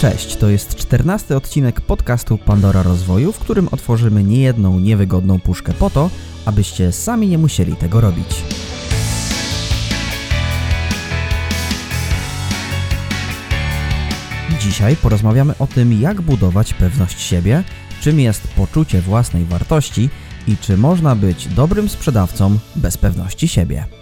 [0.00, 5.90] Cześć, to jest czternasty odcinek podcastu Pandora Rozwoju, w którym otworzymy niejedną niewygodną puszkę po
[5.90, 6.10] to,
[6.44, 8.42] abyście sami nie musieli tego robić.
[14.60, 17.64] Dzisiaj porozmawiamy o tym, jak budować pewność siebie,
[18.00, 20.08] czym jest poczucie własnej wartości
[20.46, 23.99] i czy można być dobrym sprzedawcą bez pewności siebie.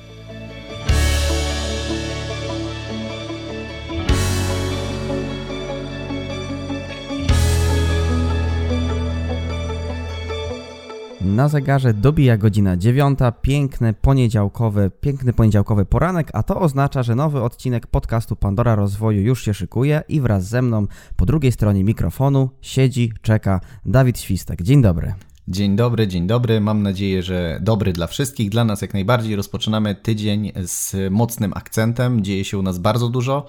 [11.38, 17.42] Na zegarze dobija godzina dziewiąta, piękny poniedziałkowy, piękny poniedziałkowy poranek, a to oznacza, że nowy
[17.42, 22.50] odcinek podcastu Pandora Rozwoju już się szykuje i wraz ze mną po drugiej stronie mikrofonu
[22.60, 24.62] siedzi, czeka Dawid Świstek.
[24.62, 25.14] Dzień dobry.
[25.48, 26.60] Dzień dobry, dzień dobry.
[26.60, 29.36] Mam nadzieję, że dobry dla wszystkich, dla nas jak najbardziej.
[29.36, 32.24] Rozpoczynamy tydzień z mocnym akcentem.
[32.24, 33.46] Dzieje się u nas bardzo dużo.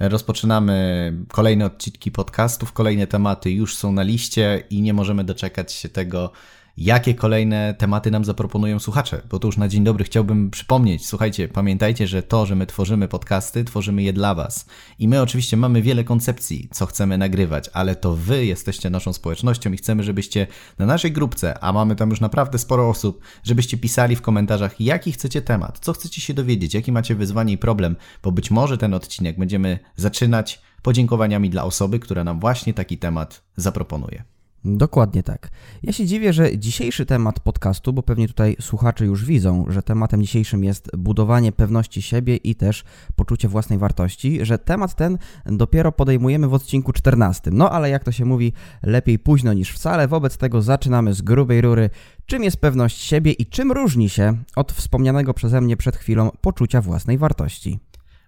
[0.00, 5.88] Rozpoczynamy kolejne odcinki podcastów, kolejne tematy już są na liście i nie możemy doczekać się
[5.88, 6.32] tego,
[6.76, 9.22] jakie kolejne tematy nam zaproponują słuchacze.
[9.30, 11.06] Bo to już na dzień dobry chciałbym przypomnieć.
[11.06, 14.66] Słuchajcie, pamiętajcie, że to, że my tworzymy podcasty, tworzymy je dla Was.
[14.98, 19.72] I my oczywiście mamy wiele koncepcji, co chcemy nagrywać, ale to Wy jesteście naszą społecznością
[19.72, 20.46] i chcemy, żebyście
[20.78, 25.12] na naszej grupce, a mamy tam już naprawdę sporo osób, żebyście pisali w komentarzach, jaki
[25.12, 28.94] chcecie temat, co chcecie się dowiedzieć, jaki macie wyzwanie i problem, bo być może ten
[28.94, 34.31] odcinek będziemy zaczynać podziękowaniami dla osoby, która nam właśnie taki temat zaproponuje.
[34.64, 35.50] Dokładnie tak.
[35.82, 40.22] Ja się dziwię, że dzisiejszy temat podcastu, bo pewnie tutaj słuchacze już widzą, że tematem
[40.22, 42.84] dzisiejszym jest budowanie pewności siebie i też
[43.16, 47.50] poczucie własnej wartości, że temat ten dopiero podejmujemy w odcinku 14.
[47.50, 48.52] No ale jak to się mówi,
[48.82, 51.90] lepiej późno niż wcale, wobec tego zaczynamy z grubej rury.
[52.26, 56.80] Czym jest pewność siebie i czym różni się od wspomnianego przeze mnie przed chwilą poczucia
[56.80, 57.78] własnej wartości?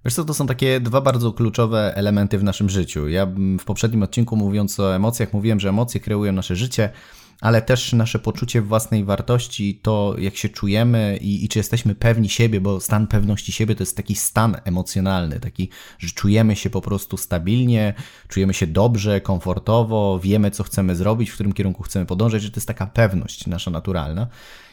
[0.05, 3.09] Wiesz co, to są takie dwa bardzo kluczowe elementy w naszym życiu.
[3.09, 3.27] Ja
[3.59, 6.91] w poprzednim odcinku mówiąc o emocjach, mówiłem, że emocje kreują nasze życie,
[7.41, 12.29] ale też nasze poczucie własnej wartości, to jak się czujemy i, i, czy jesteśmy pewni
[12.29, 15.69] siebie, bo stan pewności siebie to jest taki stan emocjonalny, taki,
[15.99, 17.95] że czujemy się po prostu stabilnie,
[18.29, 22.57] czujemy się dobrze, komfortowo, wiemy co chcemy zrobić, w którym kierunku chcemy podążać, że to
[22.57, 24.27] jest taka pewność nasza naturalna.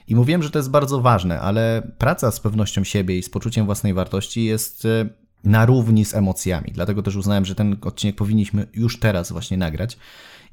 [0.08, 3.66] I mówiłem, że to jest bardzo ważne, ale praca z pewnością siebie i z poczuciem
[3.66, 6.72] własnej wartości jest e, na równi z emocjami.
[6.72, 9.98] Dlatego też uznałem, że ten odcinek powinniśmy już teraz właśnie nagrać.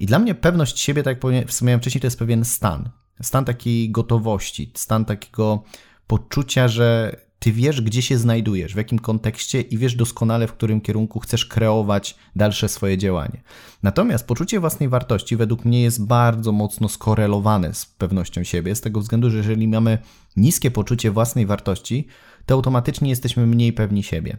[0.00, 2.91] I dla mnie pewność siebie, tak jak wspomniałem wcześniej, to jest pewien stan.
[3.22, 5.62] Stan takiej gotowości, stan takiego
[6.06, 10.81] poczucia, że ty wiesz, gdzie się znajdujesz, w jakim kontekście i wiesz doskonale, w którym
[10.81, 13.43] kierunku chcesz kreować dalsze swoje działanie.
[13.82, 19.00] Natomiast poczucie własnej wartości według mnie jest bardzo mocno skorelowane z pewnością siebie, z tego
[19.00, 19.98] względu, że jeżeli mamy
[20.37, 22.06] niskie poczucie własnej wartości,
[22.47, 24.37] to automatycznie jesteśmy mniej pewni siebie.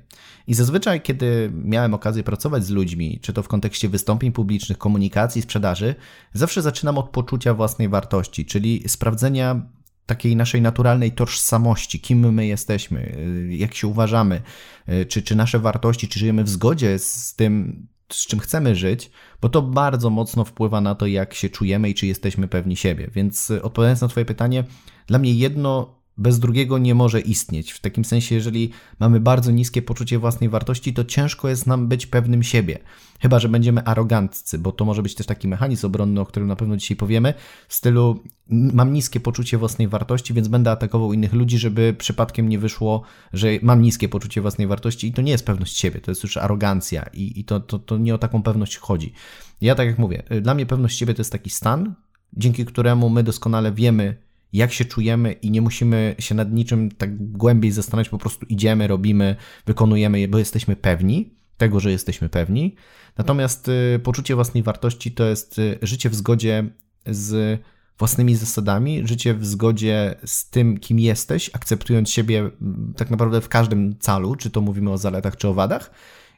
[0.48, 5.42] I zazwyczaj, kiedy miałem okazję pracować z ludźmi, czy to w kontekście wystąpień publicznych, komunikacji,
[5.42, 5.96] sprzedaży,
[6.34, 9.62] zawsze zaczynam od poczucia własnej wartości, czyli sprawdzenia
[10.09, 13.16] takiej naszej naturalnej tożsamości, kim my jesteśmy,
[13.50, 14.42] y, jak się uważamy,
[14.90, 19.12] y, czy, czy nasze wartości, czy żyjemy w zgodzie z tym, z czym chcemy żyć,
[19.42, 23.09] bo to bardzo mocno wpływa na to, jak się czujemy i czy jesteśmy pewni siebie.
[23.14, 24.64] Więc y, odpowiadając na Twoje pytanie,
[25.08, 27.72] dla mnie jedno bez drugiego nie może istnieć.
[27.72, 32.06] W takim sensie, jeżeli mamy bardzo niskie poczucie własnej wartości, to ciężko jest nam być
[32.06, 32.80] pewnym siebie.
[33.19, 36.56] Chyba, że będziemy aroganccy, bo to może być też taki mechanizm obronny, o którym na
[36.56, 37.34] pewno dzisiaj powiemy,
[37.68, 42.59] w stylu mam niskie poczucie własnej wartości, więc będę atakował innych ludzi, żeby przypadkiem nie
[42.59, 43.02] wyszło,
[43.34, 46.38] że mam niskie poczucie własnej wartości i to nie jest pewność siebie, to jest już
[46.38, 49.13] arogancja i, i to, to, to nie o taką pewność chodzi.
[49.62, 51.94] Ja tak jak mówię, dla mnie pewność siebie to jest taki stan,
[52.34, 57.32] dzięki któremu my doskonale wiemy, jak się czujemy i nie musimy się nad niczym tak
[57.32, 62.76] głębiej zastanawiać, po prostu idziemy, robimy, wykonujemy je, bo jesteśmy pewni tego, że jesteśmy pewni.
[63.18, 66.70] Natomiast y, poczucie własnej wartości to jest y, życie w zgodzie
[67.06, 67.62] z
[67.98, 72.52] własnymi zasadami, życie w zgodzie z tym, kim jesteś, akceptując siebie
[72.96, 75.92] tak naprawdę w każdym calu, czy to mówimy o zaletach, czy o wadach.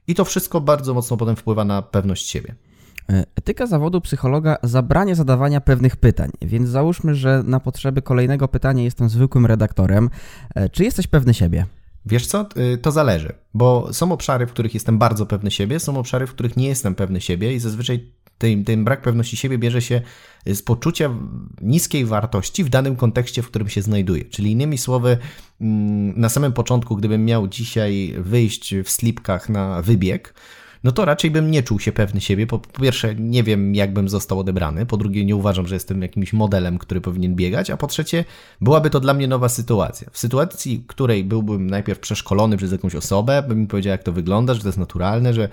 [0.08, 2.56] I to wszystko bardzo mocno potem wpływa na pewność siebie.
[3.12, 8.84] E, etyka zawodu psychologa zabrania zadawania pewnych pytań, więc załóżmy, że na potrzeby kolejnego pytania
[8.84, 10.10] jestem zwykłym redaktorem.
[10.56, 11.66] E, czy jesteś pewny siebie?
[12.06, 15.98] Wiesz co, y, to zależy, bo są obszary, w których jestem bardzo pewny siebie, są
[15.98, 19.82] obszary, w których nie jestem pewny siebie i zazwyczaj ten, ten brak pewności siebie bierze
[19.82, 20.02] się
[20.46, 21.10] z poczucia
[21.62, 24.26] niskiej wartości w danym kontekście, w którym się znajduję.
[24.26, 25.18] Czyli innymi słowy,
[25.62, 30.34] mm, na samym początku, gdybym miał dzisiaj wyjść w slipkach na wybieg,
[30.84, 32.48] no to raczej bym nie czuł się pewny siebie.
[32.48, 34.86] Po, pierwsze, nie wiem, jak bym został odebrany.
[34.86, 37.70] Po drugie, nie uważam, że jestem jakimś modelem, który powinien biegać.
[37.70, 38.26] A po trzecie,
[38.62, 40.08] byłaby to dla mnie nowa sytuacja.
[40.12, 44.12] W sytuacji, w której byłbym najpierw przeszkolony przez jakąś osobę, bym mi powiedział, jak to
[44.12, 45.50] wygląda, że to jest naturalne, że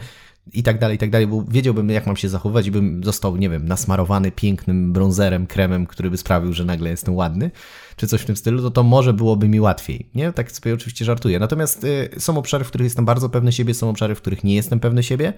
[0.53, 3.37] i tak dalej, i tak dalej, bo wiedziałbym, jak mam się zachować i bym został,
[3.37, 7.50] nie wiem, nasmarowany pięknym bronzerem, kremem, który by sprawił, że nagle jestem ładny,
[7.97, 10.33] czy coś w tym stylu, to to może byłoby mi łatwiej, nie?
[10.33, 11.39] Tak sobie oczywiście żartuję.
[11.39, 14.55] Natomiast y, są obszary, w których jestem bardzo pewny siebie, są obszary, w których nie
[14.55, 15.33] jestem pewny siebie,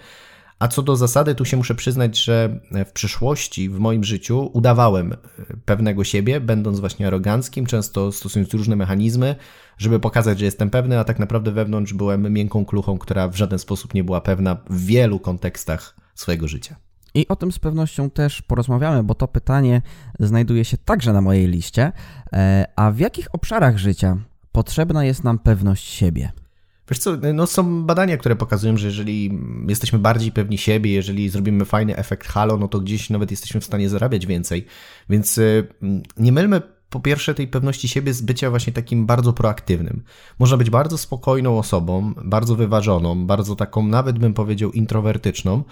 [0.61, 5.13] a co do zasady, tu się muszę przyznać, że w przyszłości w moim życiu udawałem
[5.13, 5.17] e,
[5.65, 9.37] pewnego siebie, będąc właśnie aroganckim, często stosując różne mechanizmy,
[9.79, 13.59] żeby pokazać, że jestem pewny, a tak naprawdę wewnątrz byłem miękką kluchą, która w żaden
[13.59, 16.77] sposób nie była pewna w wielu kontekstach swojego życia.
[17.15, 19.83] I o tym z pewnością też porozmawiamy, bo to pytanie
[20.19, 21.93] znajduje się także na mojej liście.
[22.33, 24.17] E, a w jakich obszarach życia
[24.53, 26.33] potrzebna jest nam pewność siebie?
[26.91, 29.39] Wiesz co, no są badania, które pokazują, że jeżeli
[29.69, 33.65] jesteśmy bardziej pewni siebie, jeżeli zrobimy fajny efekt halo, no to gdzieś nawet jesteśmy w
[33.65, 34.67] stanie zarabiać więcej.
[35.09, 35.69] Więc y,
[36.17, 40.03] nie mylmy po pierwsze tej pewności siebie z bycia właśnie takim bardzo proaktywnym.
[40.39, 45.65] Można być bardzo spokojną osobą, bardzo wyważoną, bardzo taką nawet bym powiedział introwertyczną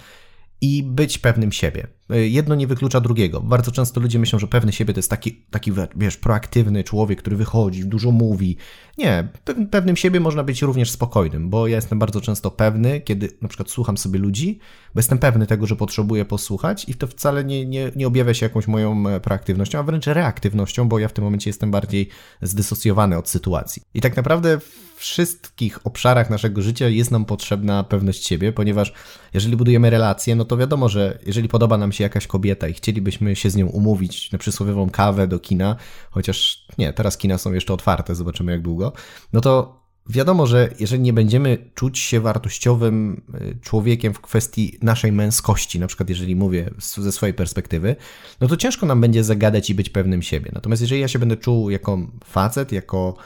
[0.61, 1.87] i być pewnym siebie.
[2.09, 3.41] Jedno nie wyklucza drugiego.
[3.41, 7.35] Bardzo często ludzie myślą, że pewny siebie to jest taki, taki wiesz, proaktywny człowiek, który
[7.35, 8.57] wychodzi, dużo mówi.
[8.97, 9.27] Nie,
[9.71, 13.69] pewnym siebie można być również spokojnym, bo ja jestem bardzo często pewny, kiedy na przykład
[13.69, 14.59] słucham sobie ludzi,
[14.95, 18.45] bo jestem pewny tego, że potrzebuję posłuchać i to wcale nie, nie, nie objawia się
[18.45, 22.09] jakąś moją e, proaktywnością, a wręcz reaktywnością, bo ja w tym momencie jestem bardziej
[22.41, 23.81] zdysocjowany od sytuacji.
[23.93, 24.59] I tak naprawdę
[24.95, 28.93] wszystkich obszarach naszego życia jest nam potrzebna pewność siebie, ponieważ
[29.33, 33.35] jeżeli budujemy relacje, no to wiadomo, że jeżeli podoba nam się jakaś kobieta i chcielibyśmy
[33.35, 35.75] się z nią umówić na przysłowiową kawę do kina,
[36.11, 38.93] chociaż nie, teraz kina są jeszcze otwarte, zobaczymy jak długo,
[39.33, 39.79] no to
[40.09, 45.87] wiadomo, że jeżeli nie będziemy czuć się wartościowym y, człowiekiem w kwestii naszej męskości, na
[45.87, 47.95] przykład jeżeli mówię ze swojej perspektywy,
[48.41, 50.51] no to ciężko nam będzie zagadać i być pewnym siebie.
[50.53, 53.17] Natomiast jeżeli ja się będę czuł jako facet, jako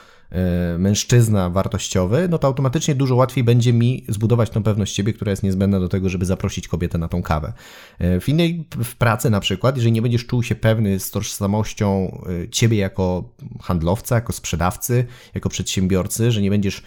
[0.78, 5.44] mężczyzna wartościowy, no to automatycznie dużo łatwiej będzie mi zbudować tą pewność siebie, która jest
[5.44, 7.54] niezbędna do tego, żeby zaprosić kobietę na tą kawę.
[8.00, 12.18] E, w innej, w pracy na przykład, jeżeli nie będziesz czuł się pewny z tożsamością
[12.44, 13.30] e, ciebie jako
[13.62, 16.84] handlowca, jako sprzedawcy, jako przedsiębiorcy, że nie będziesz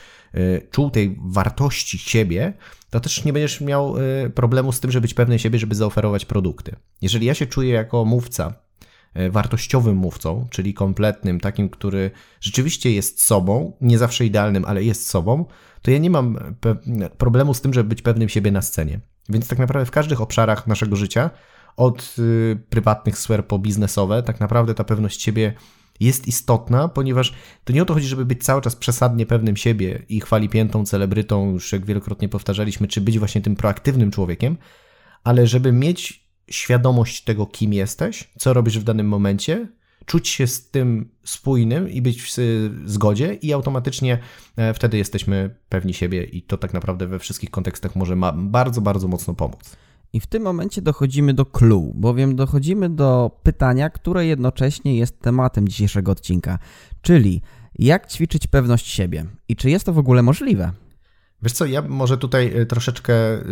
[0.71, 2.53] czuł tej wartości siebie,
[2.91, 3.95] to też nie będziesz miał
[4.35, 6.77] problemu z tym, żeby być pewny siebie, żeby zaoferować produkty.
[7.03, 8.66] Jeżeli ja się czuję jako mówca, E,
[9.31, 12.11] wartościowym mówcą, czyli kompletnym, takim, który
[12.41, 15.45] rzeczywiście jest sobą, nie zawsze idealnym, ale jest sobą,
[15.83, 16.55] to ja nie mam
[17.19, 19.01] problemu z tym, żeby być pewnym siebie na scenie.
[19.29, 21.31] Więc tak naprawdę w każdych obszarach naszego życia,
[21.77, 25.55] od y, prywatnych sfer po biznesowe, tak naprawdę ta pewność siebie
[26.01, 27.35] jest istotna, ponieważ
[27.65, 31.51] to nie o to chodzi, żeby być cały czas przesadnie pewnym siebie i chwalipiętą celebrytą,
[31.51, 34.57] już jak wielokrotnie powtarzaliśmy, czy być właśnie tym proaktywnym człowiekiem,
[35.25, 39.69] ale żeby mieć świadomość tego, kim jesteś, co robisz w danym momencie,
[40.07, 42.31] czuć się z tym spójnym i być w
[42.85, 44.19] zgodzie, i automatycznie
[44.57, 48.81] e, wtedy jesteśmy pewni siebie, i to tak naprawdę we wszystkich kontekstach może ma bardzo,
[48.81, 49.77] bardzo mocno pomóc.
[50.13, 55.69] I w tym momencie dochodzimy do clue, bowiem dochodzimy do pytania, które jednocześnie jest tematem
[55.69, 56.59] dzisiejszego odcinka,
[57.03, 57.43] czyli
[57.79, 60.73] jak ćwiczyć pewność siebie i czy jest to w ogóle możliwe?
[61.43, 63.43] Wiesz co, ja może tutaj e, troszeczkę e,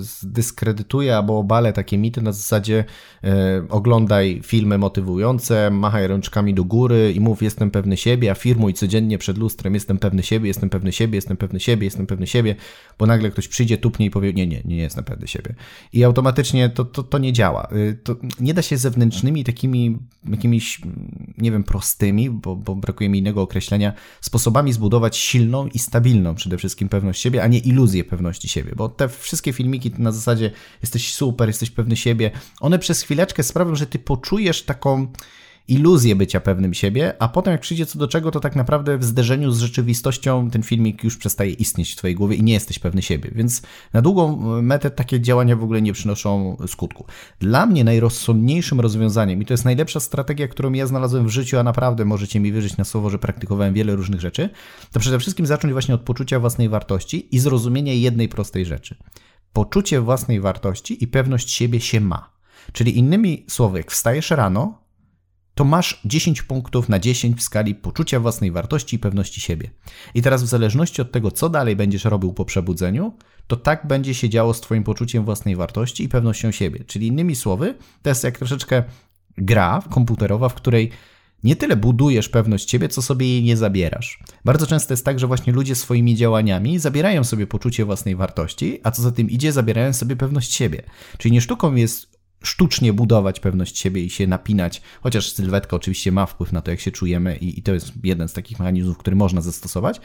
[0.00, 2.84] zdyskredytuję albo obalę takie mity na zasadzie
[3.24, 8.74] e, oglądaj filmy motywujące, machaj rączkami do góry i mów jestem pewny siebie, a firmuj
[8.74, 12.56] codziennie przed lustrem jestem pewny siebie, jestem pewny siebie, jestem pewny siebie, jestem pewny siebie,
[12.98, 15.54] bo nagle ktoś przyjdzie, tupnie i powie nie, nie, nie jestem pewny siebie.
[15.92, 17.68] I automatycznie to, to, to nie działa.
[18.04, 19.98] To nie da się zewnętrznymi takimi
[20.30, 20.80] jakimiś,
[21.38, 26.58] nie wiem, prostymi, bo, bo brakuje mi innego określenia, sposobami zbudować silną i stabilną przede
[26.58, 30.50] wszystkim pewność pewność siebie, a nie iluzję pewności siebie, bo te wszystkie filmiki na zasadzie
[30.82, 35.12] jesteś super, jesteś pewny siebie, one przez chwileczkę sprawią, że ty poczujesz taką
[35.68, 39.04] iluzję bycia pewnym siebie, a potem jak przyjdzie co do czego, to tak naprawdę w
[39.04, 43.02] zderzeniu z rzeczywistością ten filmik już przestaje istnieć w twojej głowie i nie jesteś pewny
[43.02, 43.30] siebie.
[43.34, 47.06] Więc na długą metę takie działania w ogóle nie przynoszą skutku.
[47.40, 51.62] Dla mnie najrozsądniejszym rozwiązaniem, i to jest najlepsza strategia, którą ja znalazłem w życiu, a
[51.62, 54.50] naprawdę możecie mi wierzyć na słowo, że praktykowałem wiele różnych rzeczy,
[54.92, 58.96] to przede wszystkim zacząć właśnie od poczucia własnej wartości i zrozumienia jednej prostej rzeczy.
[59.52, 62.30] Poczucie własnej wartości i pewność siebie się ma.
[62.72, 64.81] Czyli innymi słowy, jak wstajesz rano,
[65.54, 69.70] to masz 10 punktów na 10 w skali poczucia własnej wartości i pewności siebie.
[70.14, 73.12] I teraz w zależności od tego, co dalej będziesz robił po przebudzeniu,
[73.46, 76.84] to tak będzie się działo z Twoim poczuciem własnej wartości i pewnością siebie.
[76.84, 78.84] Czyli innymi słowy, to jest jak troszeczkę
[79.38, 80.90] gra komputerowa, w której
[81.44, 84.18] nie tyle budujesz pewność siebie, co sobie jej nie zabierasz.
[84.44, 88.90] Bardzo często jest tak, że właśnie ludzie swoimi działaniami zabierają sobie poczucie własnej wartości, a
[88.90, 90.82] co za tym idzie, zabierają sobie pewność siebie.
[91.18, 92.11] Czyli nie sztuką jest
[92.42, 96.80] sztucznie budować pewność siebie i się napinać, chociaż sylwetka oczywiście ma wpływ na to, jak
[96.80, 100.00] się czujemy i, i, to jest jeden z takich mechanizmów, który można zastosować.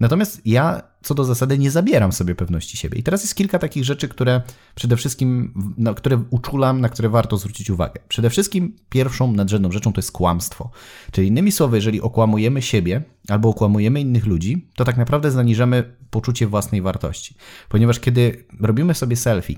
[0.00, 2.98] Natomiast ja co do zasady nie zabieram sobie pewności siebie.
[2.98, 4.42] I teraz jest kilka takich rzeczy, które
[4.74, 8.00] przede wszystkim, na które uczulam, na które warto zwrócić uwagę.
[8.08, 10.70] Przede wszystkim pierwszą nadrzędną rzeczą to jest kłamstwo.
[11.12, 16.46] Czyli innymi słowy, jeżeli okłamujemy siebie albo okłamujemy innych ludzi, to tak naprawdę zaniżamy poczucie
[16.46, 17.34] własnej wartości.
[17.68, 19.56] Ponieważ kiedy robimy sobie selfie,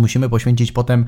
[0.00, 1.04] Musimy poświęcić potem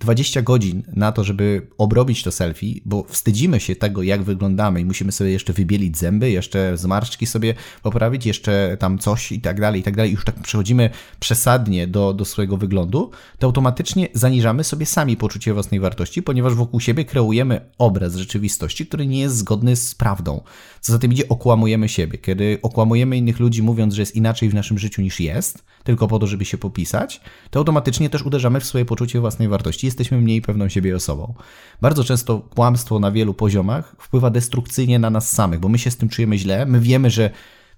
[0.00, 4.80] 20 e, godzin na to, żeby obrobić to selfie, bo wstydzimy się tego, jak wyglądamy
[4.80, 9.60] i musimy sobie jeszcze wybielić zęby, jeszcze zmarszczki sobie poprawić, jeszcze tam coś i tak
[9.60, 10.12] dalej, i tak dalej.
[10.12, 10.90] Już tak przechodzimy
[11.20, 16.80] przesadnie do, do swojego wyglądu, to automatycznie zaniżamy sobie sami poczucie własnej wartości, ponieważ wokół
[16.80, 20.40] siebie kreujemy obraz rzeczywistości, który nie jest zgodny z prawdą.
[20.80, 22.18] Co za tym idzie, okłamujemy siebie.
[22.18, 26.18] Kiedy okłamujemy innych ludzi, mówiąc, że jest inaczej w naszym życiu niż jest, tylko po
[26.18, 27.20] to, żeby się popisać,
[27.50, 29.86] to automatycznie też uderzamy w swoje poczucie własnej wartości.
[29.86, 31.34] Jesteśmy mniej pewną siebie osobą.
[31.80, 35.96] Bardzo często kłamstwo na wielu poziomach wpływa destrukcyjnie na nas samych, bo my się z
[35.96, 37.30] tym czujemy źle, my wiemy, że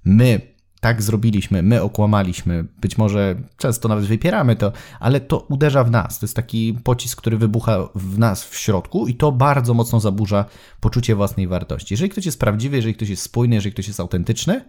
[0.05, 0.52] my
[0.83, 6.19] tak zrobiliśmy, my okłamaliśmy, być może często nawet wypieramy to, ale to uderza w nas.
[6.19, 10.45] To jest taki pocisk, który wybucha w nas w środku i to bardzo mocno zaburza
[10.81, 11.95] poczucie własnej wartości.
[11.95, 14.65] Jeżeli ktoś jest prawdziwy, jeżeli ktoś jest spójny, jeżeli ktoś jest autentyczny,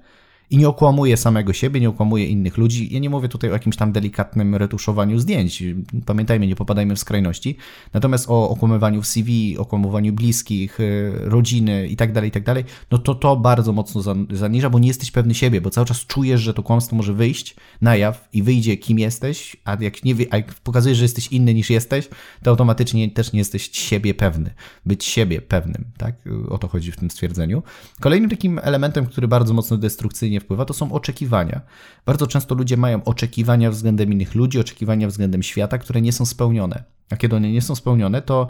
[0.49, 2.93] i nie okłamuje samego siebie, nie okłamuje innych ludzi.
[2.93, 5.63] Ja nie mówię tutaj o jakimś tam delikatnym retuszowaniu zdjęć.
[6.05, 7.57] Pamiętajmy, nie popadajmy w skrajności.
[7.93, 12.63] Natomiast o okłamywaniu w CV, okłamywaniu bliskich, y, rodziny i tak dalej, i tak dalej,
[12.91, 16.41] no to to bardzo mocno zaniża, bo nie jesteś pewny siebie, bo cały czas czujesz,
[16.41, 20.37] że to kłamstwo może wyjść na jaw i wyjdzie kim jesteś, a jak, nie, a
[20.37, 22.09] jak pokazujesz, że jesteś inny niż jesteś,
[22.43, 24.53] to automatycznie też nie jesteś siebie pewny.
[24.85, 26.15] Być siebie pewnym, tak?
[26.49, 27.63] O to chodzi w tym stwierdzeniu.
[27.99, 31.61] Kolejnym takim elementem, który bardzo mocno destrukcyjnie wpływa, to są oczekiwania.
[32.05, 36.83] Bardzo często ludzie mają oczekiwania względem innych ludzi, oczekiwania względem świata, które nie są spełnione.
[37.09, 38.47] A kiedy one nie są spełnione, to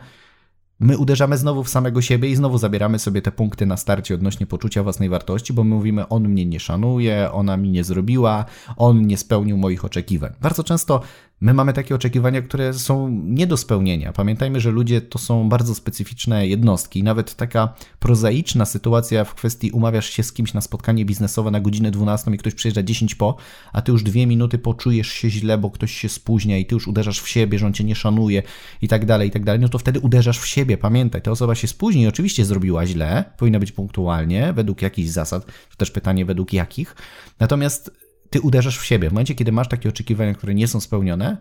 [0.80, 4.46] my uderzamy znowu w samego siebie i znowu zabieramy sobie te punkty na starcie odnośnie
[4.46, 8.46] poczucia własnej wartości, bo my mówimy, on mnie nie szanuje, ona mi nie zrobiła,
[8.78, 10.32] on nie spełnił moich oczekiwań.
[10.42, 11.02] Bardzo często
[11.42, 14.14] My mamy takie oczekiwania, które są nie do spełnienia.
[14.14, 17.04] Pamiętajmy, że ludzie to są bardzo specyficzne jednostki.
[17.04, 21.92] Nawet taka prozaiczna sytuacja w kwestii umawiasz się z kimś na spotkanie biznesowe na godzinę
[21.92, 23.36] 12 i ktoś przyjeżdża 10 po,
[23.74, 26.88] a ty już dwie minuty poczujesz się źle, bo ktoś się spóźnia i ty już
[26.88, 28.44] uderzasz w siebie, że on cię nie szanuje
[28.82, 30.78] i tak dalej, i tak dalej, no to wtedy uderzasz w siebie.
[30.78, 35.76] Pamiętaj, ta osoba się spóźni, oczywiście zrobiła źle, powinna być punktualnie, według jakichś zasad, to
[35.78, 36.96] też pytanie według jakich.
[37.40, 38.03] Natomiast
[38.34, 39.10] ty uderzasz w siebie.
[39.10, 41.38] W momencie, kiedy masz takie oczekiwania, które nie są spełnione,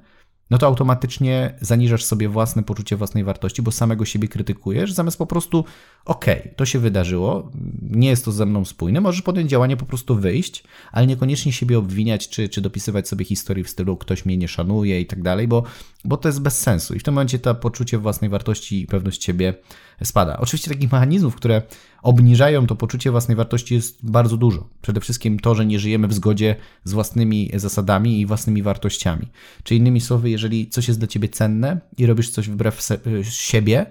[0.50, 5.26] no to automatycznie zaniżasz sobie własne poczucie własnej wartości, bo samego siebie krytykujesz, zamiast po
[5.26, 5.64] prostu,
[6.04, 7.50] okej, okay, to się wydarzyło,
[7.82, 11.78] nie jest to ze mną spójne, możesz podjąć działanie, po prostu wyjść, ale niekoniecznie siebie
[11.78, 15.48] obwiniać, czy, czy dopisywać sobie historii w stylu ktoś mnie nie szanuje i tak dalej,
[15.48, 15.62] bo,
[16.04, 16.94] bo to jest bez sensu.
[16.94, 19.54] I w tym momencie to poczucie własnej wartości i pewność siebie
[20.04, 20.36] spada.
[20.36, 21.62] Oczywiście takich mechanizmów, które
[22.02, 24.68] obniżają to poczucie własnej wartości jest bardzo dużo.
[24.82, 29.28] Przede wszystkim to, że nie żyjemy w zgodzie z własnymi zasadami i własnymi wartościami.
[29.62, 32.88] Czy innymi słowy, jeżeli coś jest dla ciebie cenne i robisz coś wbrew
[33.22, 33.86] siebie,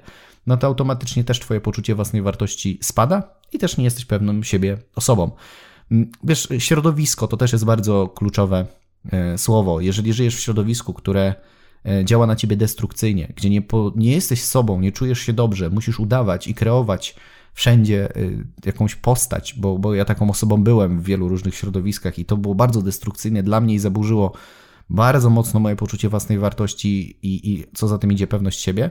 [0.47, 4.77] no to automatycznie też twoje poczucie własnej wartości spada i też nie jesteś pewną siebie
[4.95, 5.31] osobą.
[5.91, 8.65] Mm, wiesz, środowisko to też jest bardzo kluczowe
[9.11, 9.81] e, słowo.
[9.81, 11.35] Jeżeli żyjesz w środowisku, które
[11.85, 15.69] e, działa na ciebie destrukcyjnie, gdzie nie, po, nie jesteś sobą, nie czujesz się dobrze,
[15.69, 17.15] musisz udawać i kreować
[17.53, 22.25] wszędzie y, jakąś postać, bo, bo ja taką osobą byłem w wielu różnych środowiskach i
[22.25, 24.33] to było bardzo destrukcyjne dla mnie i zaburzyło
[24.89, 28.89] bardzo mocno moje poczucie własnej wartości i, i co za tym idzie pewność siebie.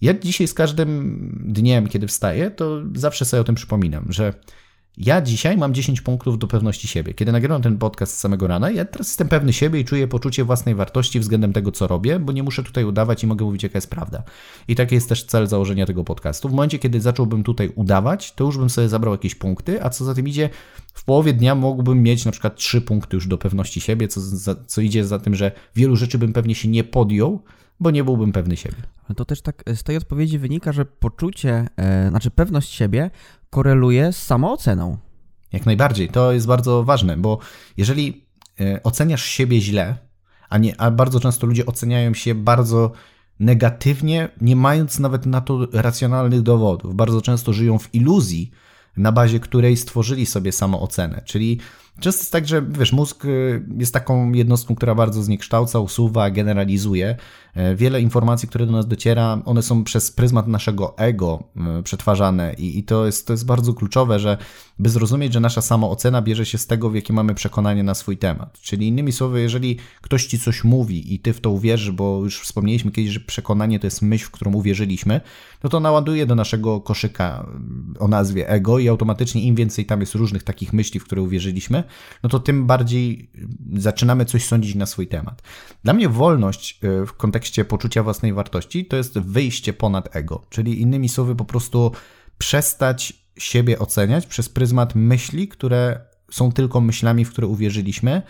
[0.00, 4.34] Ja dzisiaj z każdym dniem, kiedy wstaję, to zawsze sobie o tym przypominam, że
[4.96, 7.14] ja dzisiaj mam 10 punktów do pewności siebie.
[7.14, 10.44] Kiedy nagrywam ten podcast z samego rana, ja teraz jestem pewny siebie i czuję poczucie
[10.44, 13.78] własnej wartości względem tego, co robię, bo nie muszę tutaj udawać i mogę mówić, jaka
[13.78, 14.22] jest prawda.
[14.68, 16.48] I taki jest też cel założenia tego podcastu.
[16.48, 20.04] W momencie, kiedy zacząłbym tutaj udawać, to już bym sobie zabrał jakieś punkty, a co
[20.04, 20.50] za tym idzie,
[20.94, 24.56] w połowie dnia mógłbym mieć na przykład 3 punkty już do pewności siebie, co, za,
[24.66, 27.42] co idzie za tym, że wielu rzeczy bym pewnie się nie podjął,
[27.80, 28.76] bo nie byłbym pewny siebie.
[29.16, 33.10] To też tak z tej odpowiedzi wynika, że poczucie, e, znaczy pewność siebie
[33.50, 34.96] koreluje z samooceną.
[35.52, 36.08] Jak najbardziej.
[36.08, 37.38] To jest bardzo ważne, bo
[37.76, 38.24] jeżeli
[38.60, 39.96] e, oceniasz siebie źle,
[40.48, 42.92] a, nie, a bardzo często ludzie oceniają się bardzo
[43.40, 46.94] negatywnie, nie mając nawet na to racjonalnych dowodów.
[46.94, 48.50] Bardzo często żyją w iluzji,
[48.96, 51.22] na bazie której stworzyli sobie samoocenę.
[51.24, 51.60] Czyli
[52.00, 53.24] Często jest tak, że wiesz, mózg
[53.78, 57.16] jest taką jednostką, która bardzo zniekształca, usuwa, generalizuje.
[57.54, 62.54] E, wiele informacji, które do nas dociera, one są przez pryzmat naszego ego e, przetwarzane
[62.54, 64.36] i, i to, jest, to jest bardzo kluczowe, że
[64.78, 68.16] by zrozumieć, że nasza samoocena bierze się z tego, w jakie mamy przekonanie na swój
[68.16, 68.60] temat.
[68.60, 72.40] Czyli innymi słowy, jeżeli ktoś ci coś mówi i ty w to uwierzysz, bo już
[72.40, 75.20] wspomnieliśmy kiedyś, że przekonanie to jest myśl, w którą uwierzyliśmy,
[75.64, 77.46] no to naładuje do naszego koszyka
[77.98, 81.84] o nazwie ego i automatycznie im więcej tam jest różnych takich myśli, w które uwierzyliśmy,
[82.22, 83.30] no to tym bardziej
[83.76, 85.42] zaczynamy coś sądzić na swój temat.
[85.84, 90.80] Dla mnie wolność e, w kontekście poczucia własnej wartości to jest wyjście ponad ego, czyli
[90.80, 91.92] innymi słowy po prostu
[92.38, 98.22] przestać siebie oceniać przez pryzmat myśli, które są tylko myślami, w które uwierzyliśmy,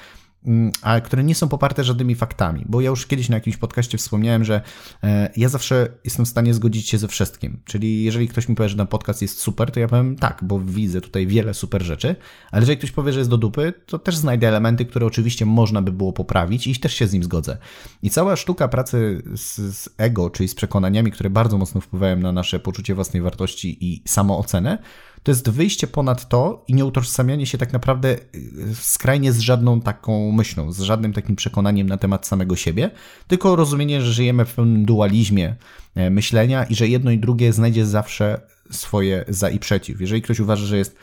[0.83, 2.65] a które nie są poparte żadnymi faktami.
[2.69, 4.61] Bo ja już kiedyś na jakimś podcaście wspomniałem, że
[5.03, 7.61] e, ja zawsze jestem w stanie zgodzić się ze wszystkim.
[7.65, 10.61] Czyli jeżeli ktoś mi powie, że ten podcast jest super, to ja powiem tak, bo
[10.61, 12.17] widzę tutaj wiele super rzeczy,
[12.51, 15.83] ale jeżeli ktoś powie, że jest do dupy, to też znajdę elementy, które oczywiście można
[15.83, 17.59] by było poprawić i też się z nim zgodzę.
[18.03, 22.33] I cała sztuka pracy z, z ego, czyli z przekonaniami, które bardzo mocno wpływają na
[22.33, 24.79] nasze poczucie własnej wartości i samoocenę,
[25.23, 29.81] to jest wyjście ponad to i nie utożsamianie się tak naprawdę y, skrajnie z żadną
[29.81, 32.91] taką myślą, z żadnym takim przekonaniem na temat samego siebie,
[33.27, 35.57] tylko rozumienie, że żyjemy w pewnym dualizmie
[35.95, 40.01] e, myślenia i że jedno i drugie znajdzie zawsze swoje za i przeciw.
[40.01, 40.97] Jeżeli ktoś uważa, że jest,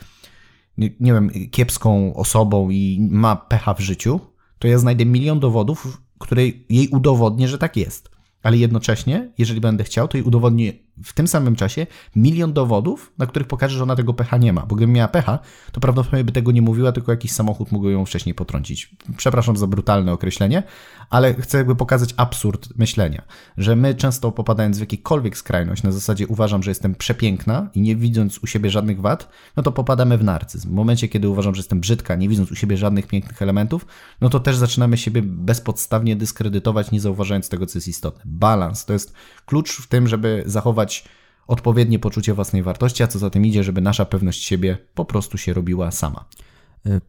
[0.78, 4.20] nie, wiem, kiepską osobą i ma pecha w życiu,
[4.58, 8.10] to ja znajdę milion dowodów, które jej udowodnię, że tak jest.
[8.42, 10.72] Ale jednocześnie, jeżeli będę chciał, to jej udowodnię
[11.04, 11.86] w tym samym czasie
[12.16, 14.66] milion dowodów, na których pokaże, że ona tego pecha nie ma.
[14.66, 15.38] Bo gdyby miała pecha,
[15.72, 18.96] to prawdopodobnie by tego nie mówiła, tylko jakiś samochód mógł ją wcześniej potrącić.
[19.16, 20.62] Przepraszam za brutalne określenie,
[21.10, 23.22] ale chcę jakby pokazać absurd myślenia,
[23.56, 27.96] że my często popadając w jakikolwiek skrajność, na zasadzie uważam, że jestem przepiękna i nie
[27.96, 30.68] widząc u siebie żadnych wad, no to popadamy w narcyzm.
[30.68, 33.86] W momencie, kiedy uważam, że jestem brzydka, nie widząc u siebie żadnych pięknych elementów,
[34.20, 38.22] no to też zaczynamy siebie bezpodstawnie dyskredytować, nie zauważając tego, co jest istotne.
[38.24, 39.12] Balans to jest
[39.46, 40.87] klucz w tym, żeby zachować
[41.46, 45.38] odpowiednie poczucie własnej wartości, a co za tym idzie, żeby nasza pewność siebie po prostu
[45.38, 46.24] się robiła sama.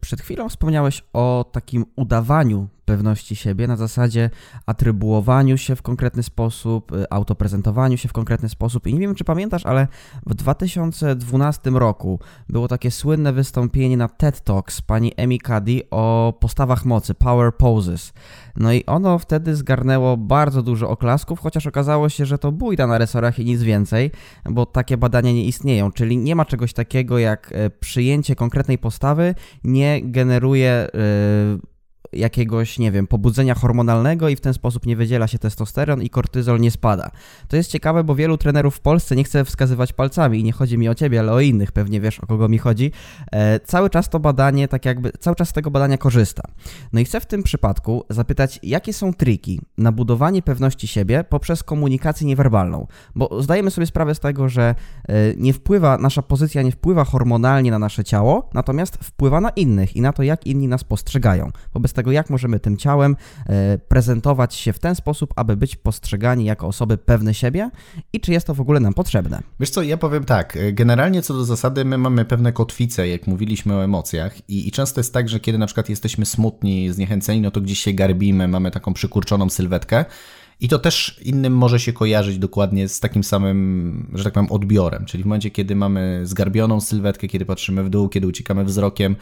[0.00, 4.30] Przed chwilą wspomniałeś o takim udawaniu pewności siebie na zasadzie
[4.66, 8.86] atrybuowaniu się w konkretny sposób, y, autoprezentowaniu się w konkretny sposób.
[8.86, 9.88] I nie wiem, czy pamiętasz, ale
[10.26, 16.84] w 2012 roku było takie słynne wystąpienie na TED Talks pani Emi Cuddy o postawach
[16.84, 18.12] mocy, power poses.
[18.56, 22.98] No i ono wtedy zgarnęło bardzo dużo oklasków, chociaż okazało się, że to bójda na
[22.98, 24.10] resorach i nic więcej,
[24.50, 29.34] bo takie badania nie istnieją, czyli nie ma czegoś takiego jak y, przyjęcie konkretnej postawy
[29.64, 31.70] nie generuje yy,
[32.12, 36.60] jakiegoś, nie wiem, pobudzenia hormonalnego i w ten sposób nie wydziela się testosteron i kortyzol
[36.60, 37.10] nie spada.
[37.48, 40.78] To jest ciekawe, bo wielu trenerów w Polsce nie chce wskazywać palcami i nie chodzi
[40.78, 42.92] mi o ciebie, ale o innych, pewnie wiesz o kogo mi chodzi.
[43.32, 46.42] E, cały czas to badanie, tak jakby, cały czas z tego badania korzysta.
[46.92, 51.62] No i chcę w tym przypadku zapytać, jakie są triki na budowanie pewności siebie poprzez
[51.62, 54.74] komunikację niewerbalną, bo zdajemy sobie sprawę z tego, że
[55.08, 59.96] e, nie wpływa, nasza pozycja nie wpływa hormonalnie na nasze ciało, natomiast wpływa na innych
[59.96, 61.50] i na to, jak inni nas postrzegają.
[61.74, 66.44] Wobec tego, jak możemy tym ciałem e, prezentować się w ten sposób, aby być postrzegani
[66.44, 67.70] jako osoby pewne siebie
[68.12, 69.42] i czy jest to w ogóle nam potrzebne.
[69.60, 73.74] Wiesz co, ja powiem tak, generalnie co do zasady my mamy pewne kotwice, jak mówiliśmy
[73.74, 77.50] o emocjach i, i często jest tak, że kiedy na przykład jesteśmy smutni, zniechęceni, no
[77.50, 80.04] to gdzieś się garbimy, mamy taką przykurczoną sylwetkę,
[80.60, 85.04] i to też innym może się kojarzyć dokładnie z takim samym, że tak powiem, odbiorem.
[85.04, 89.16] Czyli w momencie, kiedy mamy zgarbioną sylwetkę, kiedy patrzymy w dół, kiedy uciekamy wzrokiem,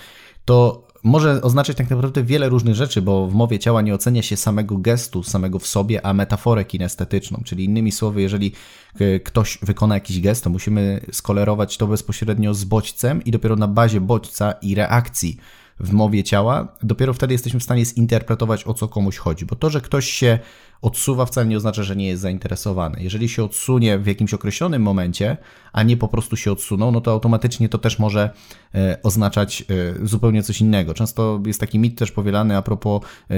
[0.44, 4.36] to może oznaczać tak naprawdę wiele różnych rzeczy, bo w mowie ciała nie ocenia się
[4.36, 7.42] samego gestu, samego w sobie, a metaforę kinestetyczną.
[7.44, 8.52] Czyli innymi słowy, jeżeli
[9.00, 13.68] e, ktoś wykona jakiś gest, to musimy skolerować to bezpośrednio z bodźcem i dopiero na
[13.68, 15.36] bazie bodźca i reakcji
[15.80, 19.46] w mowie ciała, dopiero wtedy jesteśmy w stanie zinterpretować, o co komuś chodzi.
[19.46, 20.38] Bo to, że ktoś się
[20.82, 23.02] odsuwa, wcale nie oznacza, że nie jest zainteresowany.
[23.02, 25.36] Jeżeli się odsunie w jakimś określonym momencie,
[25.72, 28.30] a nie po prostu się odsunął, no to automatycznie to też może
[28.74, 29.64] e, oznaczać
[30.02, 30.94] e, zupełnie coś innego.
[30.94, 33.34] Często jest taki mit też powielany a propos e,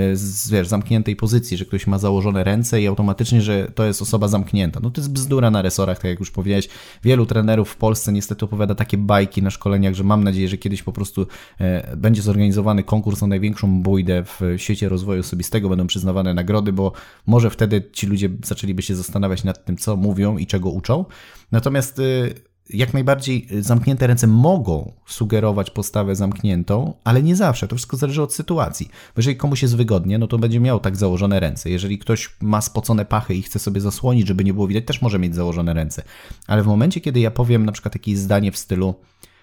[0.50, 4.81] wiesz, zamkniętej pozycji, że ktoś ma założone ręce i automatycznie, że to jest osoba zamknięta.
[4.83, 6.68] No to jest bzdura na resorach, tak jak już powiedziałeś.
[7.03, 10.83] Wielu trenerów w Polsce niestety opowiada takie bajki na szkoleniach, że mam nadzieję, że kiedyś
[10.83, 11.26] po prostu
[11.96, 16.92] będzie zorganizowany konkurs na największą bójdę w świecie rozwoju osobistego, będą przyznawane nagrody, bo
[17.31, 21.05] może wtedy ci ludzie zaczęliby się zastanawiać nad tym, co mówią i czego uczą.
[21.53, 22.35] Natomiast y,
[22.71, 27.69] jak najbardziej zamknięte ręce mogą sugerować postawę zamkniętą, ale nie zawsze.
[27.69, 28.88] To wszystko zależy od sytuacji.
[29.16, 31.71] Jeżeli komuś jest wygodnie, no to będzie miał tak założone ręce.
[31.71, 35.19] Jeżeli ktoś ma spocone pachy i chce sobie zasłonić, żeby nie było widać, też może
[35.19, 36.03] mieć założone ręce.
[36.47, 38.95] Ale w momencie, kiedy ja powiem na przykład jakieś zdanie w stylu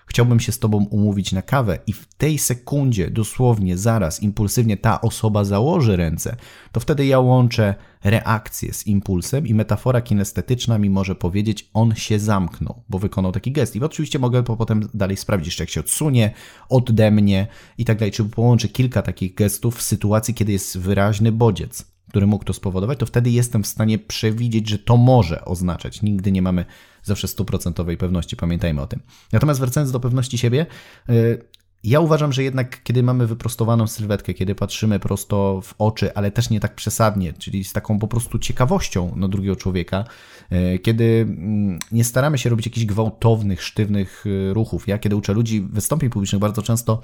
[0.08, 5.02] chciałbym się z tobą umówić na kawę i w tej sekundzie, dosłownie zaraz, impulsywnie ta
[5.02, 6.36] osoba założy ręce,
[6.72, 12.20] to wtedy ja łączę reakcję z impulsem i metafora kinestetyczna mi może powiedzieć, on się
[12.20, 13.76] zamknął, bo wykonał taki gest.
[13.76, 16.34] I oczywiście mogę potem dalej sprawdzić, czy jak się odsunie
[16.70, 21.32] ode mnie i tak dalej, czy połączę kilka takich gestów w sytuacji, kiedy jest wyraźny
[21.32, 26.02] bodziec który mógł to spowodować, to wtedy jestem w stanie przewidzieć, że to może oznaczać.
[26.02, 26.66] Nigdy nie mamy
[27.04, 29.02] zawsze stuprocentowej pewności, pamiętajmy o tym.
[29.32, 30.66] Natomiast wracając do pewności siebie,
[31.10, 31.42] y,
[31.84, 36.50] ja uważam, że jednak kiedy mamy wyprostowaną sylwetkę, kiedy patrzymy prosto w oczy, ale też
[36.50, 40.06] nie tak przesadnie, czyli z taką po prostu ciekawością na drugiego człowieka,
[40.52, 44.88] y, kiedy mm, nie staramy się robić jakichś gwałtownych, sztywnych y, ruchów.
[44.88, 47.02] Ja kiedy uczę ludzi wystąpień publicznych, bardzo często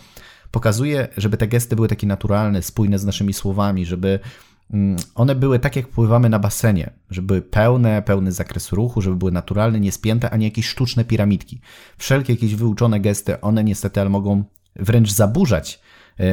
[0.52, 4.20] pokazuję, żeby te gesty były takie naturalne, spójne z naszymi słowami, żeby
[5.16, 9.32] one były tak, jak pływamy na basenie, żeby były pełne, pełny zakres ruchu, żeby były
[9.32, 11.62] naturalne, niespięte, a nie jakieś sztuczne piramidki.
[11.98, 14.44] Wszelkie jakieś wyuczone gesty, one niestety ale mogą
[14.76, 15.80] wręcz zaburzać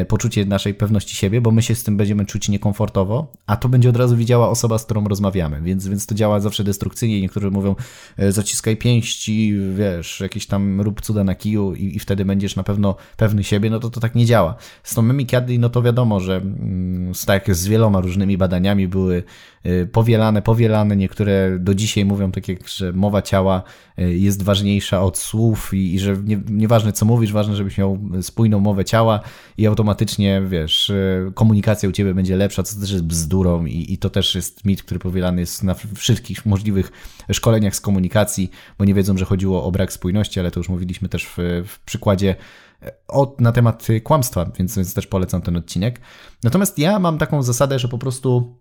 [0.09, 3.91] poczucie naszej pewności siebie, bo my się z tym będziemy czuć niekomfortowo, a to będzie
[3.91, 7.21] od razu widziała osoba, z którą rozmawiamy, więc, więc to działa zawsze destrukcyjnie.
[7.21, 7.75] Niektórzy mówią,
[8.17, 12.63] e, zaciskaj pięści, wiesz, jakieś tam rób cuda na kiju i, i wtedy będziesz na
[12.63, 14.55] pewno pewny siebie, no to to tak nie działa.
[14.83, 16.41] Z tą mimikady, no to wiadomo, że
[17.27, 19.60] tak z wieloma różnymi badaniami były e,
[19.93, 23.63] powielane, powielane, niektóre do dzisiaj mówią tak jak, że mowa ciała
[23.97, 28.61] jest ważniejsza od słów i, i że nie, nieważne co mówisz, ważne, żebyś miał spójną
[28.61, 29.21] mowę ciała
[29.59, 33.99] i automatycznie, wiesz, e, komunikacja u ciebie będzie lepsza, co też jest bzdurą i, i
[33.99, 36.93] to też jest mit, który powielany jest na wszystkich możliwych
[37.33, 41.09] szkoleniach z komunikacji, bo nie wiedzą, że chodziło o brak spójności, ale to już mówiliśmy
[41.09, 42.37] też w, w przykładzie
[42.83, 46.01] e, od, na temat kłamstwa, więc, więc też polecam ten odcinek.
[46.43, 48.57] Natomiast ja mam taką zasadę, że po prostu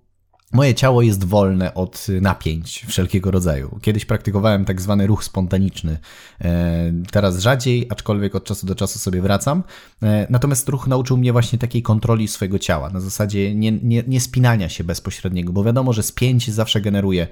[0.53, 3.79] Moje ciało jest wolne od napięć wszelkiego rodzaju.
[3.81, 5.99] Kiedyś praktykowałem tak zwany ruch spontaniczny.
[6.41, 9.63] E, teraz rzadziej, aczkolwiek od czasu do czasu sobie wracam.
[10.03, 14.21] E, natomiast ruch nauczył mnie właśnie takiej kontroli swojego ciała, na zasadzie nie, nie, nie
[14.21, 17.27] spinania się bezpośredniego, bo wiadomo, że spięcie zawsze generuje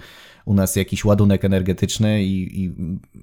[0.46, 2.76] u nas jakiś ładunek energetyczny i, i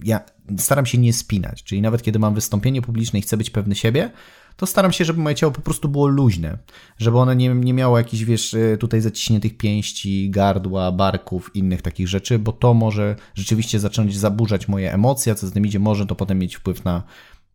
[0.04, 0.20] ja
[0.59, 1.62] staram się nie spinać.
[1.62, 4.11] Czyli nawet kiedy mam wystąpienie publiczne i chcę być pewny siebie,
[4.57, 6.59] to staram się, żeby moje ciało po prostu było luźne,
[6.99, 12.09] żeby one nie, nie miało jakichś, wiesz, e, tutaj zaciśniętych pięści, gardła, barków, innych takich
[12.09, 16.07] rzeczy, bo to może rzeczywiście zacząć zaburzać moje emocje, a co z tym idzie, może
[16.07, 17.03] to potem mieć wpływ na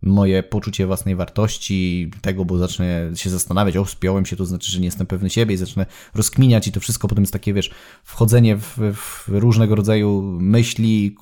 [0.02, 4.80] moje poczucie własnej wartości, tego, bo zacznę się zastanawiać, o, spiąłem się, to znaczy, że
[4.80, 5.86] nie jestem pewny siebie i zacznę
[6.16, 7.72] rozkminiać i to wszystko potem jest takie, wiesz,
[8.04, 11.16] wchodzenie w, w różnego rodzaju myśli,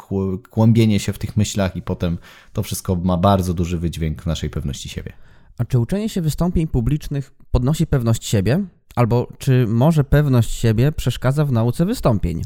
[0.50, 2.18] kłębienie się w tych myślach i potem
[2.54, 5.14] to wszystko ma bardzo duży wydźwięk naszej pewności siebie.
[5.58, 8.66] A czy uczenie się wystąpień publicznych podnosi pewność siebie?
[8.96, 12.42] Albo czy może pewność siebie przeszkadza w nauce wystąpień?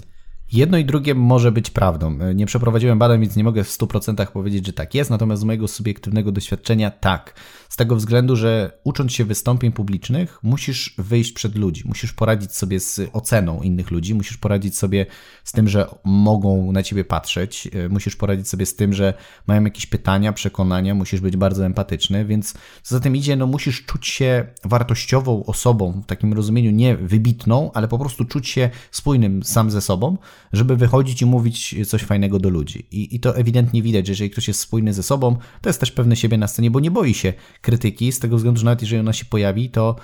[0.53, 2.17] Jedno i drugie może być prawdą.
[2.35, 5.67] Nie przeprowadziłem badań, więc nie mogę w 100% powiedzieć, że tak jest, natomiast z mojego
[5.67, 7.35] subiektywnego doświadczenia tak.
[7.69, 12.79] Z tego względu, że ucząc się wystąpień publicznych, musisz wyjść przed ludzi, musisz poradzić sobie
[12.79, 15.05] z oceną innych ludzi, musisz poradzić sobie
[15.43, 19.13] z tym, że mogą na ciebie patrzeć, e, musisz poradzić sobie z tym, że
[19.47, 23.85] mają jakieś pytania, przekonania, musisz być bardzo empatyczny, więc co za tym idzie, no musisz
[23.85, 29.43] czuć się wartościową osobą, w takim rozumieniu nie wybitną, ale po prostu czuć się spójnym
[29.43, 30.17] sam ze sobą,
[30.53, 32.85] żeby wychodzić i mówić coś fajnego do ludzi.
[32.91, 35.91] I, i to ewidentnie widać, że jeżeli ktoś jest spójny ze sobą, to jest też
[35.91, 38.99] pewny siebie na scenie, bo nie boi się krytyki, z tego względu, że nawet jeżeli
[38.99, 39.95] ona się pojawi, to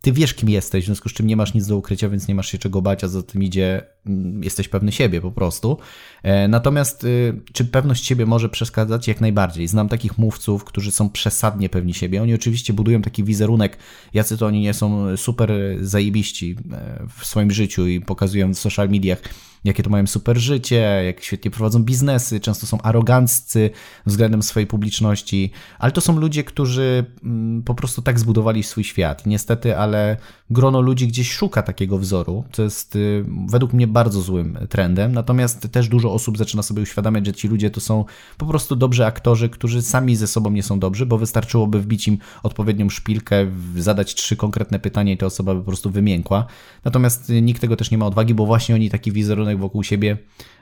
[0.00, 2.34] ty wiesz, kim jesteś, w związku z czym nie masz nic do ukrycia, więc nie
[2.34, 5.78] masz się czego bać, a za tym idzie, mm, jesteś pewny siebie po prostu.
[6.22, 9.08] E, natomiast y, czy pewność siebie może przeszkadzać?
[9.08, 9.68] Jak najbardziej.
[9.68, 12.22] Znam takich mówców, którzy są przesadnie pewni siebie.
[12.22, 13.78] Oni oczywiście budują taki wizerunek,
[14.14, 18.88] jacy to oni nie są super zajebiści e, w swoim życiu i pokazują w social
[18.88, 19.22] mediach
[19.64, 23.70] jakie to mają super życie, jak świetnie prowadzą biznesy, często są aroganccy
[24.06, 29.26] względem swojej publiczności, ale to są ludzie, którzy mm, po prostu tak zbudowali swój świat.
[29.26, 30.16] Niestety, ale
[30.50, 35.68] grono ludzi gdzieś szuka takiego wzoru, co jest y, według mnie bardzo złym trendem, natomiast
[35.72, 38.04] też dużo osób zaczyna sobie uświadamiać, że ci ludzie to są
[38.38, 42.18] po prostu dobrzy aktorzy, którzy sami ze sobą nie są dobrzy, bo wystarczyłoby wbić im
[42.42, 46.46] odpowiednią szpilkę, zadać trzy konkretne pytania i ta osoba by po prostu wymiękła.
[46.84, 50.16] Natomiast nikt tego też nie ma odwagi, bo właśnie oni taki wizerunek wokół siebie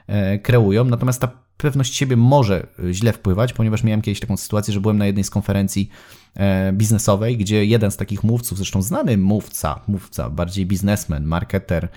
[0.07, 0.83] e, kreują.
[0.83, 5.05] Natomiast ta pewność siebie może źle wpływać, ponieważ miałem kiedyś taką sytuację, że byłem na
[5.05, 5.89] jednej z konferencji
[6.35, 11.89] e, biznesowej, gdzie jeden z takich mówców, zresztą znany mówca, mówca, bardziej biznesmen, marketer, E,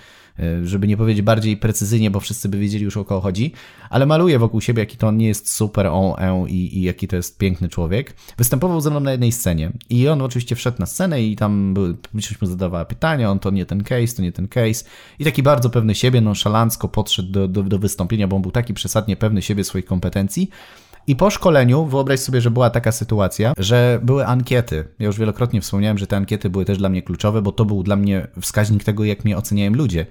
[0.62, 3.52] żeby nie powiedzieć bardziej precyzyjnie, bo wszyscy by wiedzieli już o kogo chodzi,
[3.90, 7.08] ale maluje wokół siebie, jaki to on nie jest super on, en i, i jaki
[7.08, 8.14] to jest piękny człowiek.
[8.38, 12.42] Występował ze mną na jednej scenie i on oczywiście wszedł na scenę i tam publiczność
[12.42, 14.84] mu zadawała pytania, on to nie ten case, to nie ten case
[15.18, 18.74] i taki bardzo pewny siebie, nonszalancko podszedł do, do, do wystąpienia, bo on był taki
[18.74, 20.50] przesadnie pewny siebie swoich kompetencji,
[21.06, 24.84] I po szkoleniu wyobraź sobie, że była taka sytuacja, że były ankiety.
[24.98, 27.82] Ja już wielokrotnie wspomniałem, że te ankiety były też dla mnie kluczowe, bo to był
[27.82, 30.06] dla mnie wskaźnik tego, jak mnie oceniają ludzie.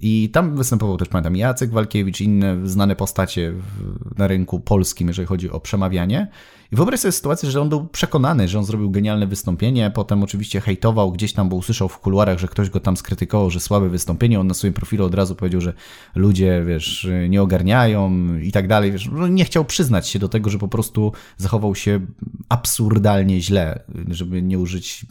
[0.00, 5.26] I tam występował też, pamiętam, Jacek Walkiewicz, inne znane postacie w, na rynku polskim, jeżeli
[5.26, 6.28] chodzi o przemawianie.
[6.72, 10.60] I wyobraź sobie sytuację, że on był przekonany, że on zrobił genialne wystąpienie, potem oczywiście
[10.60, 14.40] hejtował gdzieś tam, bo usłyszał w kuluarach, że ktoś go tam skrytykował, że słabe wystąpienie.
[14.40, 15.72] On na swoim profilu od razu powiedział, że
[16.14, 18.92] ludzie, wiesz, nie ogarniają i tak dalej.
[18.92, 22.00] Wiesz, no nie chciał przyznać się do tego, że po prostu zachował się
[22.48, 25.06] absurdalnie źle, żeby nie użyć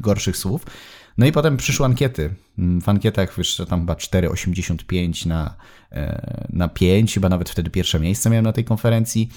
[0.00, 0.66] gorszych słów.
[1.18, 2.34] No i potem przyszły ankiety.
[2.82, 5.56] W ankietach wiesz, tam chyba 4,85 na,
[5.92, 9.28] e, na 5, chyba nawet wtedy pierwsze miejsce miałem na tej konferencji.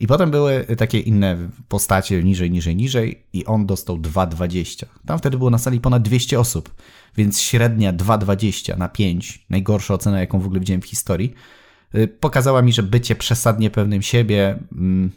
[0.00, 1.36] I potem były takie inne
[1.68, 4.86] postacie niżej, niżej, niżej i on dostał 2,20.
[5.06, 6.74] Tam wtedy było na sali ponad 200 osób,
[7.16, 11.34] więc średnia 2,20 na 5, najgorsza ocena, jaką w ogóle widziałem w historii,
[11.94, 15.10] y, pokazała mi, że bycie przesadnie pewnym siebie mm,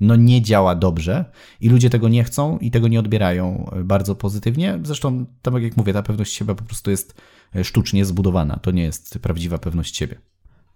[0.00, 1.24] no nie działa dobrze
[1.60, 4.78] i ludzie tego nie chcą i tego nie odbierają bardzo pozytywnie.
[4.82, 7.20] Zresztą, tak jak mówię, ta pewność siebie po prostu jest
[7.56, 8.56] y, sztucznie zbudowana.
[8.56, 10.20] To nie jest prawdziwa pewność siebie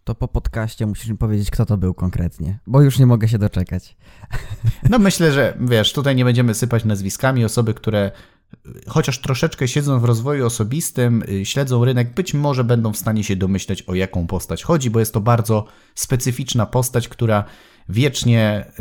[0.04, 3.38] to po podcaście musisz mi powiedzieć, kto to był konkretnie, bo już nie mogę się
[3.38, 3.96] doczekać.
[4.90, 8.10] No myślę, że wiesz, tutaj nie będziemy sypać nazwiskami osoby, które
[8.88, 13.82] chociaż troszeczkę siedzą w rozwoju osobistym, śledzą rynek, być może będą w stanie się domyśleć,
[13.82, 17.44] o jaką postać chodzi, bo jest to bardzo specyficzna postać, która
[17.88, 18.72] wiecznie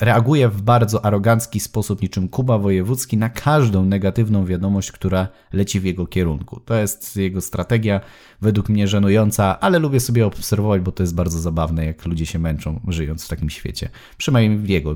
[0.00, 5.84] reaguje w bardzo arogancki sposób, niczym Kuba Wojewódzki, na każdą negatywną wiadomość, która leci w
[5.84, 6.60] jego kierunku.
[6.60, 8.00] To jest jego strategia,
[8.40, 12.38] według mnie żenująca, ale lubię sobie obserwować, bo to jest bardzo zabawne, jak ludzie się
[12.38, 13.88] męczą, żyjąc w takim świecie.
[14.16, 14.94] Przynajmniej w jego.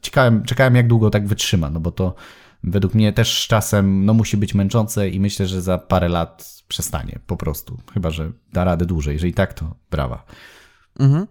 [0.00, 2.14] Czekałem, czekałem jak długo tak wytrzyma, no bo to
[2.64, 6.62] według mnie też z czasem no, musi być męczące i myślę, że za parę lat
[6.68, 7.78] przestanie po prostu.
[7.94, 9.12] Chyba, że da radę dłużej.
[9.12, 10.24] Jeżeli tak, to brawa.
[10.98, 11.26] Mhm.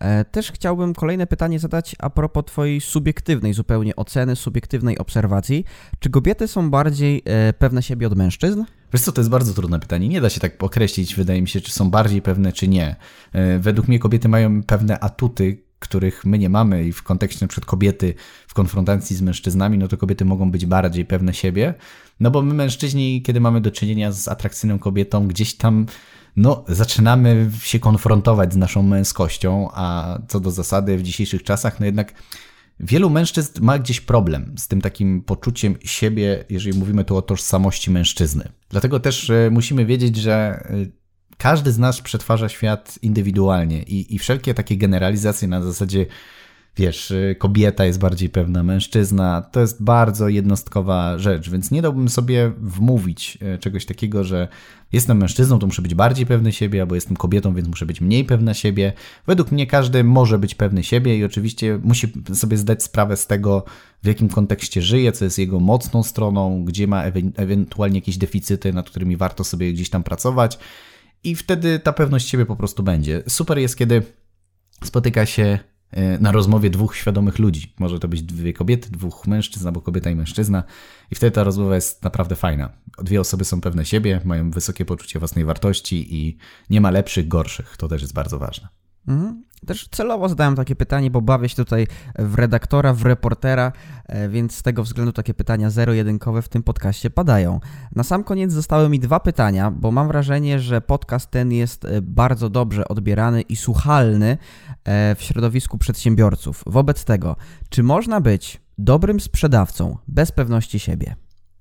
[0.00, 5.64] E, też chciałbym kolejne pytanie zadać a propos Twojej subiektywnej zupełnie oceny, subiektywnej obserwacji.
[5.98, 8.64] Czy kobiety są bardziej e, pewne siebie od mężczyzn?
[8.92, 10.08] Wiesz co, to jest bardzo trudne pytanie.
[10.08, 12.96] Nie da się tak określić, wydaje mi się, czy są bardziej pewne, czy nie.
[13.32, 17.60] E, według mnie kobiety mają pewne atuty, których my nie mamy i w kontekście np.
[17.66, 18.14] kobiety
[18.46, 21.74] w konfrontacji z mężczyznami, no to kobiety mogą być bardziej pewne siebie,
[22.20, 25.86] no bo my mężczyźni, kiedy mamy do czynienia z atrakcyjną kobietą, gdzieś tam
[26.36, 31.86] no, zaczynamy się konfrontować z naszą męskością, a co do zasady w dzisiejszych czasach, no
[31.86, 32.14] jednak
[32.80, 37.90] wielu mężczyzn ma gdzieś problem z tym takim poczuciem siebie, jeżeli mówimy tu o tożsamości
[37.90, 38.48] mężczyzny.
[38.68, 41.02] Dlatego też e, musimy wiedzieć, że e,
[41.38, 46.06] każdy z nas przetwarza świat indywidualnie i, i wszelkie takie generalizacje na zasadzie
[46.76, 52.08] wiesz, y, kobieta jest bardziej pewna mężczyzna, to jest bardzo jednostkowa rzecz, więc nie dałbym
[52.08, 54.48] sobie wmówić y, czegoś takiego, że
[54.92, 58.24] jestem mężczyzną, to muszę być bardziej pewny siebie, albo jestem kobietą, więc muszę być mniej
[58.24, 58.92] pewna siebie.
[59.26, 63.64] Według mnie każdy może być pewny siebie i oczywiście musi sobie zdać sprawę z tego,
[64.02, 68.72] w jakim kontekście żyje, co jest jego mocną stroną, gdzie ma ewe ewentualnie jakieś deficyty,
[68.72, 70.58] nad którymi warto sobie gdzieś tam pracować.
[71.24, 73.22] I wtedy ta pewność siebie po prostu będzie.
[73.28, 74.02] Super jest, kiedy
[74.84, 75.58] spotyka się
[76.20, 77.74] na rozmowie dwóch świadomych ludzi.
[77.78, 80.64] Może to być dwie kobiety, dwóch mężczyzn, albo kobieta i mężczyzna.
[81.10, 82.70] I wtedy ta rozmowa jest naprawdę fajna.
[82.98, 86.38] Dwie osoby są pewne siebie, mają wysokie poczucie własnej wartości i
[86.70, 87.76] nie ma lepszych, gorszych.
[87.76, 88.68] To też jest bardzo ważne.
[89.08, 89.42] Mhm.
[89.66, 91.86] Też celowo zadałem takie pytanie, bo bawię się tutaj
[92.18, 93.72] w redaktora, w reportera,
[94.06, 97.60] e, więc z tego względu takie pytania zero-jedynkowe w tym podcaście padają.
[97.94, 102.02] Na sam koniec zostały mi dwa pytania, bo mam wrażenie, że podcast ten jest e,
[102.02, 106.62] bardzo dobrze odbierany i słuchalny e, w środowisku przedsiębiorców.
[106.66, 107.36] Wobec tego,
[107.68, 111.16] czy można być dobrym sprzedawcą bez pewności siebie?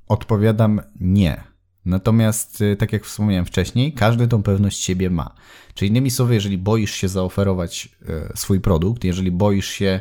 [0.08, 1.44] Odpowiadam nie.
[1.86, 5.36] Natomiast, y, tak jak wspomniałem wcześniej, każdy tą pewność siebie ma.
[5.74, 10.00] Czyli innymi słowy, jeżeli boisz się zaoferować y, swój produkt, jeżeli boisz się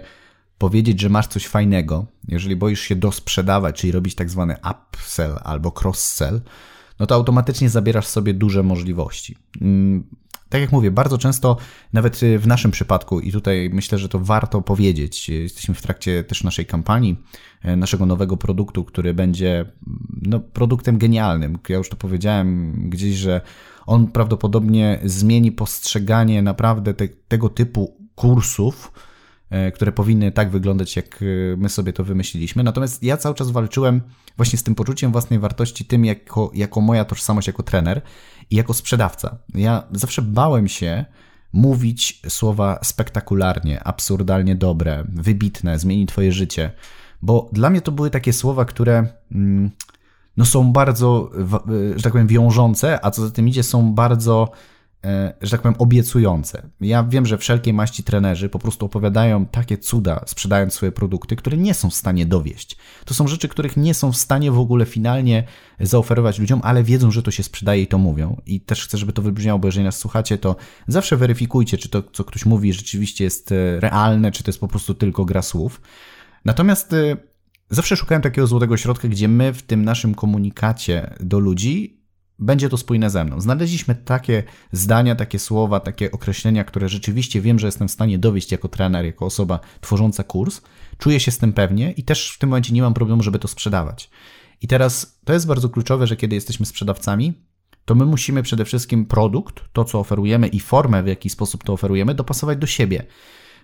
[0.59, 5.71] powiedzieć, że masz coś fajnego, jeżeli boisz się dosprzedawać, czyli robić tak zwany upsell albo
[5.71, 6.41] cross-sell,
[6.99, 9.37] no to automatycznie zabierasz sobie duże możliwości.
[10.51, 11.57] Mm, tak jak mówię, bardzo często,
[11.93, 16.45] nawet w naszym przypadku, i tutaj myślę, że to warto powiedzieć, jesteśmy w trakcie też
[16.45, 17.17] naszej kampanii,
[17.63, 19.65] e, naszego nowego produktu, który będzie
[20.23, 21.59] no, produktem genialnym.
[21.69, 23.41] Ja już to powiedziałem gdzieś, że
[23.87, 28.93] on prawdopodobnie zmieni postrzeganie naprawdę te, tego typu kursów,
[29.75, 31.25] które powinny tak wyglądać, jak
[31.57, 32.63] my sobie to wymyśliliśmy.
[32.63, 34.01] Natomiast ja cały czas walczyłem
[34.37, 38.03] właśnie z tym poczuciem własnej wartości, tym jako, jako moja tożsamość jako trener
[38.51, 39.39] i jako sprzedawca.
[39.55, 41.05] Ja zawsze bałem się
[41.53, 46.71] mówić słowa spektakularnie, absurdalnie dobre, wybitne, zmieni twoje życie,
[47.23, 49.71] bo dla mnie to były takie słowa, które mm,
[50.37, 51.31] no są bardzo,
[51.97, 54.51] że tak powiem, wiążące, a co za tym idzie, są bardzo
[55.41, 56.69] że tak powiem, obiecujące.
[56.81, 61.57] Ja wiem, że wszelkie maści trenerzy po prostu opowiadają takie cuda, sprzedając swoje produkty, które
[61.57, 62.77] nie są w stanie dowieść.
[63.05, 65.45] To są rzeczy, których nie są w stanie w ogóle finalnie
[65.81, 68.41] zaoferować ludziom, ale wiedzą, że to się sprzedaje i to mówią.
[68.47, 70.57] I też chcę, żeby to wybrzmiało, bo jeżeli nas słuchacie, to
[70.89, 74.69] zawsze weryfikujcie, czy to, co ktoś mówi, rzeczywiście jest e, realne, czy to jest po
[74.69, 75.81] prostu tylko gra słów.
[76.45, 77.17] Natomiast e,
[77.71, 82.00] zawsze szukałem takiego złotego środka, gdzie my w tym naszym komunikacie do ludzi
[82.41, 83.41] będzie to spójne ze mną.
[83.41, 88.53] Znaleźliśmy takie zdania, takie słowa, takie określenia, które rzeczywiście wiem, że jestem w stanie dowieść
[88.53, 90.61] jako trener, jako osoba tworząca kurs.
[90.99, 93.49] Czuję się z tym pewnie i też w tym momencie nie mam problemu, żeby to
[93.49, 94.11] sprzedawać.
[94.63, 97.33] I teraz to jest bardzo kluczowe, że kiedy jesteśmy sprzedawcami,
[97.85, 101.73] to my musimy przede wszystkim produkt, to co oferujemy i formę, w jaki sposób to
[101.73, 103.07] oferujemy, dopasować do siebie.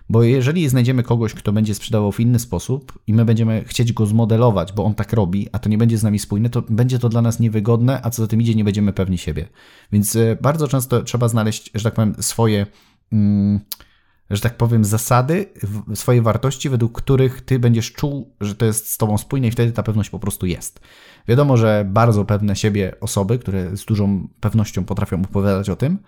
[0.09, 4.05] Bo jeżeli znajdziemy kogoś, kto będzie sprzedawał w inny sposób i my będziemy chcieć go
[4.05, 7.09] zmodelować, bo on tak robi, a to nie będzie z nami spójne, to będzie to
[7.09, 9.47] dla nas niewygodne, a co za tym idzie, nie będziemy pewni siebie.
[9.91, 12.65] Więc e, bardzo często trzeba znaleźć, że tak powiem, swoje.
[13.11, 13.59] Mm,
[14.29, 15.45] że tak powiem, zasady,
[15.95, 19.71] swoje wartości, według których ty będziesz czuł, że to jest z tobą spójne i wtedy
[19.71, 20.79] ta pewność po prostu jest.
[21.27, 25.99] Wiadomo, że bardzo pewne siebie osoby, które z dużą pewnością potrafią opowiadać o tym,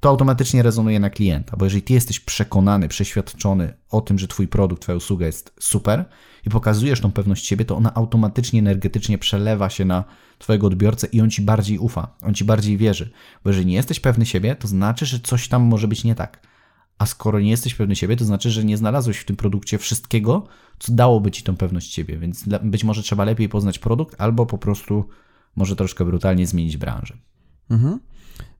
[0.00, 4.48] to automatycznie rezonuje na klienta, bo jeżeli ty jesteś przekonany, przeświadczony o tym, że twój
[4.48, 6.04] produkt, twoja usługa jest super
[6.46, 10.04] i pokazujesz tą pewność siebie, to ona automatycznie energetycznie przelewa się na
[10.38, 13.10] twojego odbiorcę i on ci bardziej ufa, on ci bardziej wierzy.
[13.44, 16.46] Bo jeżeli nie jesteś pewny siebie, to znaczy, że coś tam może być nie tak.
[16.98, 20.46] A skoro nie jesteś pewny siebie, to znaczy, że nie znalazłeś w tym produkcie wszystkiego,
[20.78, 22.18] co dałoby ci tą pewność siebie.
[22.18, 25.04] Więc być może trzeba lepiej poznać produkt, albo po prostu
[25.56, 27.16] może troszkę brutalnie zmienić branżę.
[27.70, 28.00] Mhm.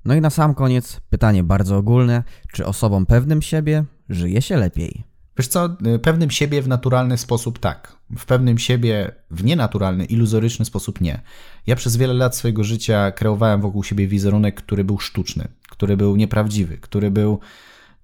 [0.05, 5.05] No i na sam koniec pytanie bardzo ogólne: czy osobom pewnym siebie żyje się lepiej?
[5.39, 7.97] Wiesz co, y, pewnym siebie w naturalny sposób tak.
[8.17, 11.21] W pewnym siebie w nienaturalny, iluzoryczny sposób nie.
[11.67, 16.17] Ja przez wiele lat swojego życia kreowałem wokół siebie wizerunek, który był sztuczny, który był
[16.17, 17.41] nieprawdziwy, który był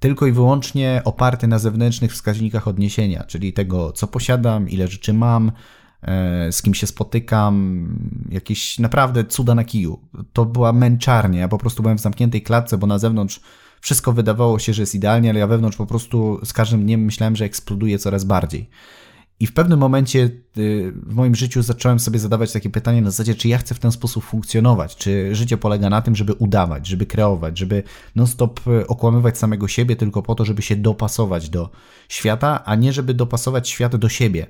[0.01, 5.53] tylko i wyłącznie oparty na zewnętrznych wskaźnikach odniesienia, czyli tego, co posiadam, ile rzeczy mam,
[6.51, 7.87] z kim się spotykam,
[8.31, 10.01] jakieś naprawdę cuda na kiju.
[10.33, 11.41] To była męczarnia.
[11.41, 13.41] Ja po prostu byłem w zamkniętej klatce, bo na zewnątrz
[13.81, 17.37] wszystko wydawało się, że jest idealnie, ale ja wewnątrz po prostu z każdym dniem myślałem,
[17.37, 18.71] że eksploduje coraz bardziej.
[19.41, 23.35] I w pewnym momencie y, w moim życiu zacząłem sobie zadawać takie pytanie na zasadzie,
[23.35, 27.07] czy ja chcę w ten sposób funkcjonować, czy życie polega na tym, żeby udawać, żeby
[27.07, 27.83] kreować, żeby
[28.15, 31.71] non-stop y, okłamywać samego siebie tylko po to, żeby się dopasować do
[32.09, 34.47] świata, a nie żeby dopasować świat do siebie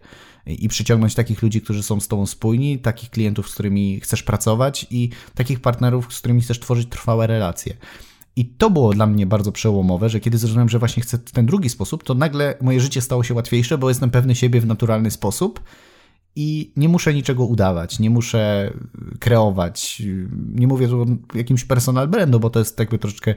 [0.46, 4.86] i przyciągnąć takich ludzi, którzy są z Tobą spójni, takich klientów, z którymi chcesz pracować
[4.90, 7.76] i takich partnerów, z którymi chcesz tworzyć trwałe relacje.
[8.36, 11.68] I to było dla mnie bardzo przełomowe, że kiedy zrozumiałem, że właśnie chcę ten drugi
[11.68, 15.60] sposób, to nagle moje życie stało się łatwiejsze, bo jestem pewny siebie w naturalny sposób
[16.36, 18.72] i nie muszę niczego udawać, nie muszę
[19.20, 20.02] kreować.
[20.54, 23.34] Nie mówię tu o jakimś personal brandu, bo to jest jakby troszeczkę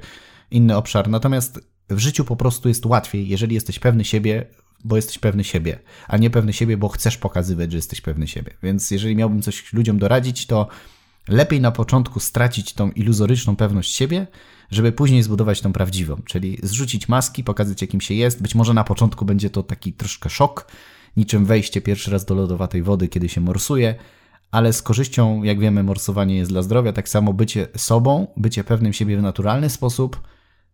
[0.52, 1.10] inny obszar.
[1.10, 4.46] Natomiast w życiu po prostu jest łatwiej, jeżeli jesteś pewny siebie,
[4.84, 8.54] bo jesteś pewny siebie, a nie pewny siebie, bo chcesz pokazywać, że jesteś pewny siebie.
[8.64, 10.68] Więc jeżeli miałbym coś ludziom doradzić, to
[11.28, 14.28] lepiej na początku stracić tą iluzoryczną pewność siebie,
[14.72, 18.42] żeby później zbudować tą prawdziwą, czyli zrzucić maski, pokazać jakim się jest.
[18.42, 20.72] Być może na początku będzie to taki troszkę szok,
[21.18, 23.96] niczym wejście pierwszy raz do lodowatej wody, kiedy się morsuje,
[24.52, 28.94] ale z korzyścią, jak wiemy, morsowanie jest dla zdrowia, tak samo bycie sobą, bycie pewnym
[28.94, 30.22] siebie w naturalny sposób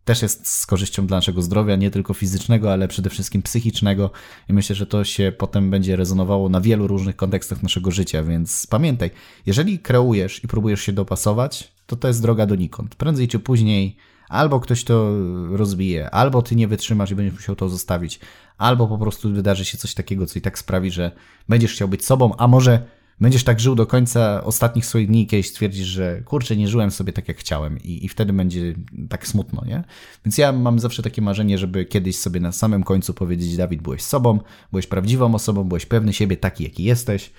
[0.06, 4.10] też jest z korzyścią dla naszego zdrowia, nie tylko fizycznego, ale przede wszystkim psychicznego
[4.48, 8.66] i myślę, że to się potem będzie rezonowało na wielu różnych kontekstach naszego życia, więc
[8.66, 9.10] pamiętaj,
[9.46, 12.94] jeżeli kreujesz i próbujesz się dopasować, to to jest droga donikąd.
[12.94, 13.96] Prędzej czy później
[14.28, 15.12] albo ktoś to
[15.50, 18.20] rozbije, albo ty nie wytrzymasz i będziesz musiał to zostawić,
[18.58, 21.10] albo po prostu wydarzy się coś takiego, co i tak sprawi, że
[21.48, 22.82] będziesz chciał być sobą, a może
[23.20, 27.12] będziesz tak żył do końca ostatnich swoich dni kiedyś stwierdzisz, że kurczę, nie żyłem sobie
[27.12, 28.74] tak jak chciałem i, i wtedy będzie
[29.08, 29.84] tak smutno, nie?
[30.24, 34.02] Więc ja mam zawsze takie marzenie, żeby kiedyś sobie na samym końcu powiedzieć, Dawid, byłeś
[34.02, 37.30] sobą, byłeś prawdziwą osobą, byłeś pewny siebie taki, jaki jesteś,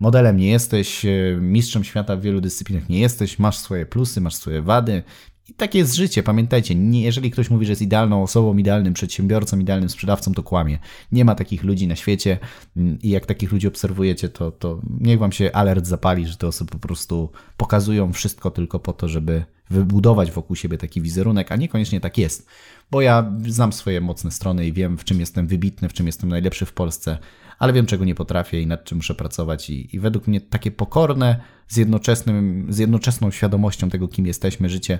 [0.00, 4.34] modelem nie jesteś, e, mistrzem świata w wielu dyscyplinach nie jesteś, masz swoje plusy, masz
[4.34, 5.02] swoje wady,
[5.48, 9.58] i takie jest życie, pamiętajcie, nie, jeżeli ktoś mówi, że jest idealną osobą, idealnym przedsiębiorcą,
[9.58, 10.78] idealnym sprzedawcą, to kłamie.
[11.12, 12.38] Nie ma takich ludzi na świecie
[12.76, 16.46] mm, i jak takich ludzi obserwujecie, to, to niech wam się alert zapali, że te
[16.46, 21.56] osoby po prostu pokazują wszystko tylko po to, żeby wybudować wokół siebie taki wizerunek, a
[21.56, 22.46] niekoniecznie tak jest.
[22.90, 26.30] Bo ja znam swoje mocne strony i wiem, w czym jestem wybitny, w czym jestem
[26.30, 27.18] najlepszy w Polsce,
[27.58, 29.70] ale wiem, czego nie potrafię i nad czym muszę pracować.
[29.70, 34.98] I, i według mnie takie pokorne, z, jednoczesnym, z jednoczesną świadomością tego, kim jesteśmy, życie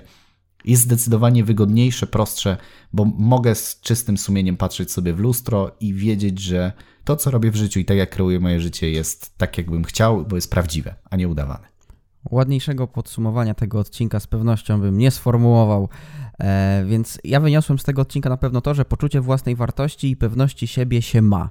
[0.65, 2.57] jest zdecydowanie wygodniejsze, prostsze,
[2.93, 6.71] bo mogę z czystym sumieniem patrzeć sobie w lustro i wiedzieć, że
[7.03, 10.25] to, co robię w życiu i tak jak kreuję moje życie, jest tak, jakbym chciał,
[10.25, 11.75] bo jest prawdziwe, a nie udawane.
[12.31, 15.89] Ładniejszego podsumowania tego odcinka z pewnością bym nie sformułował.
[16.39, 20.17] E, więc ja wyniosłem z tego odcinka na pewno to, że poczucie własnej wartości i
[20.17, 21.49] pewności siebie się ma.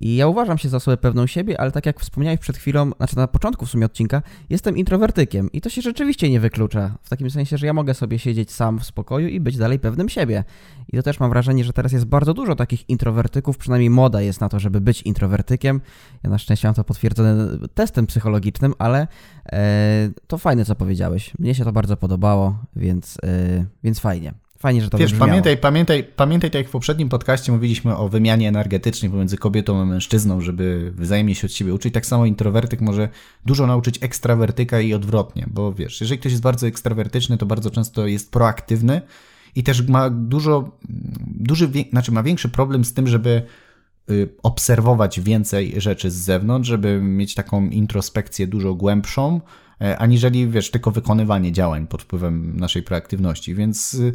[0.00, 3.16] I ja uważam się za osobę pewną siebie, ale tak jak wspomniałeś przed chwilą, znaczy
[3.16, 6.98] na początku w sumie odcinka, jestem introwertykiem i to się rzeczywiście nie wyklucza.
[7.02, 10.08] W takim sensie, że ja mogę sobie siedzieć sam w spokoju i być dalej pewnym
[10.08, 10.44] siebie.
[10.92, 14.40] I to też mam wrażenie, że teraz jest bardzo dużo takich introwertyków, przynajmniej moda jest
[14.40, 15.80] na to, żeby być introwertykiem.
[16.24, 19.06] Ja na szczęście mam to potwierdzone testem psychologicznym, ale
[19.52, 21.32] e, to fajne, co powiedziałeś.
[21.38, 24.34] Mnie się to bardzo podobało, więc, e, więc fajnie.
[24.58, 28.48] Fajnie, że to Wiesz, pamiętaj, pamiętaj, pamiętaj, tak jak w poprzednim podcaście mówiliśmy o wymianie
[28.48, 31.94] energetycznej pomiędzy kobietą a mężczyzną, żeby wzajemnie się od siebie uczyć.
[31.94, 33.08] Tak samo introwertyk może
[33.46, 38.06] dużo nauczyć ekstrawertyka i odwrotnie, bo wiesz, jeżeli ktoś jest bardzo ekstrawertyczny, to bardzo często
[38.06, 39.00] jest proaktywny
[39.54, 40.70] i też ma dużo,
[41.26, 43.42] duży, znaczy ma większy problem z tym, żeby
[44.10, 49.40] y, obserwować więcej rzeczy z zewnątrz, żeby mieć taką introspekcję dużo głębszą,
[49.98, 53.54] aniżeli, wiesz, tylko wykonywanie działań pod wpływem naszej proaktywności.
[53.54, 54.12] Więc y,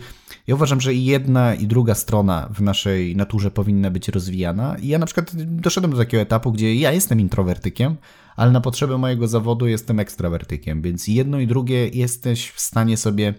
[0.47, 4.77] ja uważam, że i jedna, i druga strona w naszej naturze powinna być rozwijana.
[4.77, 7.95] I ja na przykład doszedłem do takiego etapu, gdzie ja jestem introwertykiem,
[8.35, 13.33] ale na potrzeby mojego zawodu jestem ekstrawertykiem, więc jedno i drugie jesteś w stanie sobie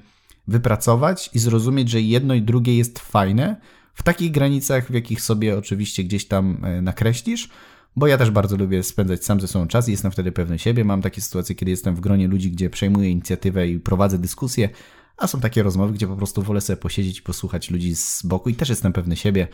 [0.48, 3.56] wypracować i zrozumieć, że jedno i drugie jest fajne
[3.94, 7.48] w takich granicach, w jakich sobie oczywiście gdzieś tam e, nakreślisz,
[7.96, 10.84] bo ja też bardzo lubię spędzać sam ze sobą czas i jestem wtedy pewny siebie.
[10.84, 14.68] Mam takie sytuacje, kiedy jestem w gronie ludzi, gdzie przejmuję inicjatywę i prowadzę dyskusję,
[15.16, 18.48] a są takie rozmowy, gdzie po prostu wolę sobie posiedzieć i posłuchać ludzi z boku
[18.48, 19.48] i też jestem pewny siebie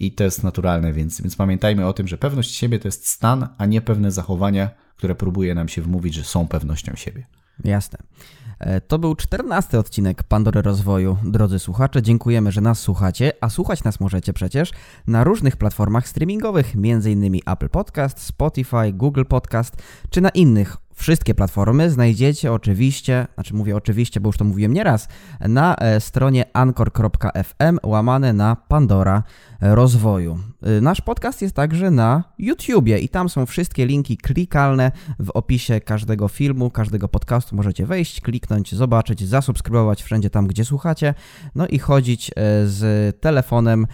[0.00, 3.48] i to jest naturalne, więc, więc pamiętajmy o tym, że pewność siebie to jest stan,
[3.58, 7.26] a nie pewne zachowania, które próbuje nam się wmówić, że są pewnością siebie.
[7.64, 7.98] Jasne.
[8.60, 11.16] E, to był czternasty odcinek Pandory Rozwoju.
[11.24, 14.70] Drodzy słuchacze, dziękujemy, że nas słuchacie, a słuchać nas możecie przecież
[15.06, 17.40] na różnych platformach streamingowych, m.in.
[17.46, 19.76] Apple Podcast, Spotify, Google Podcast,
[20.10, 25.08] czy na innych Wszystkie platformy znajdziecie oczywiście, znaczy mówię oczywiście, bo już to mówiłem nieraz,
[25.40, 29.22] na e, stronie anchor.fm łamane na Pandora
[29.60, 30.38] rozwoju.
[30.62, 35.80] E, nasz podcast jest także na YouTubie i tam są wszystkie linki klikalne w opisie
[35.80, 37.56] każdego filmu, każdego podcastu.
[37.56, 41.14] Możecie wejść, kliknąć, zobaczyć, zasubskrybować wszędzie tam, gdzie słuchacie,
[41.54, 42.32] no i chodzić e,
[42.66, 43.86] z telefonem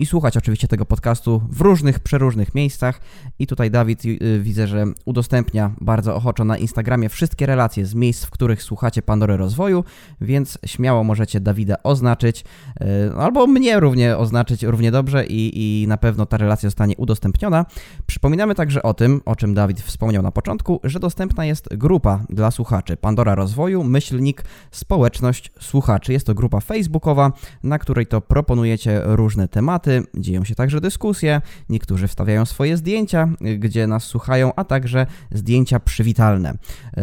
[0.00, 3.00] i słuchać oczywiście tego podcastu w różnych, przeróżnych miejscach.
[3.38, 8.24] I tutaj Dawid y, widzę, że udostępnia bardzo ochoczo na Instagramie wszystkie relacje z miejsc,
[8.24, 9.84] w których słuchacie Pandory Rozwoju,
[10.20, 12.44] więc śmiało możecie Dawida oznaczyć,
[12.80, 17.66] y, albo mnie równie oznaczyć równie dobrze i, i na pewno ta relacja zostanie udostępniona.
[18.06, 22.50] Przypominamy także o tym, o czym Dawid wspomniał na początku, że dostępna jest grupa dla
[22.50, 26.12] słuchaczy Pandora Rozwoju, myślnik, społeczność słuchaczy.
[26.12, 32.08] Jest to grupa facebookowa, na której to proponujecie różne tematy, dzieją się także dyskusje, niektórzy
[32.08, 33.28] wstawiają swoje zdjęcia,
[33.58, 36.54] gdzie nas słuchają, a także zdjęcia przywitalne.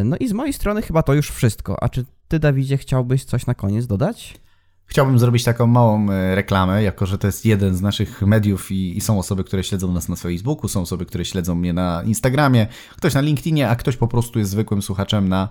[0.03, 1.83] No i z mojej strony chyba to już wszystko.
[1.83, 4.46] A czy ty, Dawidzie, chciałbyś coś na koniec dodać?
[4.87, 8.97] Chciałbym zrobić taką małą e, reklamę, jako że to jest jeden z naszych mediów i,
[8.97, 12.67] i, są osoby, które śledzą nas na Facebooku, są osoby, które śledzą mnie na Instagramie,
[12.97, 15.49] ktoś na LinkedInie, a ktoś po prostu jest zwykłym słuchaczem na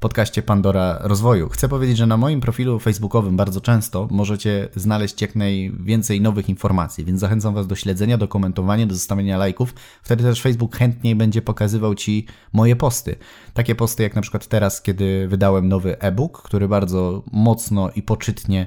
[0.00, 1.48] podcaście Pandora Rozwoju.
[1.48, 7.04] Chcę powiedzieć, że na moim profilu facebookowym bardzo często możecie znaleźć jak najwięcej nowych informacji,
[7.04, 9.74] więc zachęcam Was do śledzenia, do komentowania, do zostawienia lajków.
[10.02, 13.16] Wtedy też Facebook chętniej będzie pokazywał Ci moje posty.
[13.54, 18.66] Takie posty jak na przykład teraz, kiedy wydałem nowy e-book, który bardzo mocno i poczytnie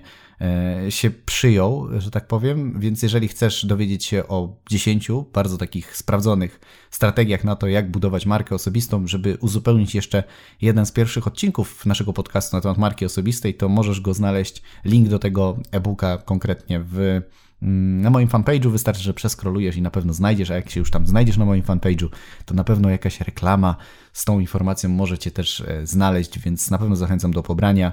[0.90, 6.60] się przyjął, że tak powiem, więc jeżeli chcesz dowiedzieć się o 10 bardzo takich sprawdzonych
[6.92, 10.24] strategiach na to, jak budować markę osobistą, żeby uzupełnić jeszcze
[10.62, 15.08] jeden z pierwszych odcinków naszego podcastu na temat marki osobistej, to możesz go znaleźć, link
[15.08, 17.22] do tego e-booka konkretnie w
[17.62, 20.92] mm, na moim fanpage'u wystarczy, że przeskrolujesz i na pewno znajdziesz, a jak się już
[20.92, 22.10] tam znajdziesz na moim fanpage'u,
[22.46, 23.76] to na pewno jakaś reklama
[24.14, 27.92] z tą informacją możecie też e, znaleźć, więc na pewno zachęcam do pobrania.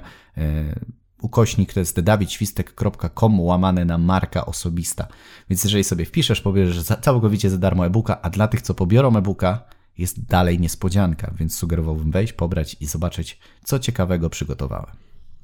[1.21, 5.07] Ukośnik to jest dawidświstek.com łamane na marka osobista.
[5.49, 9.63] Więc jeżeli sobie wpiszesz, pobierzesz całkowicie za darmo e-booka, a dla tych, co pobiorą e-booka,
[9.97, 14.95] jest dalej niespodzianka, więc sugerowałbym wejść, pobrać i zobaczyć, co ciekawego przygotowałem.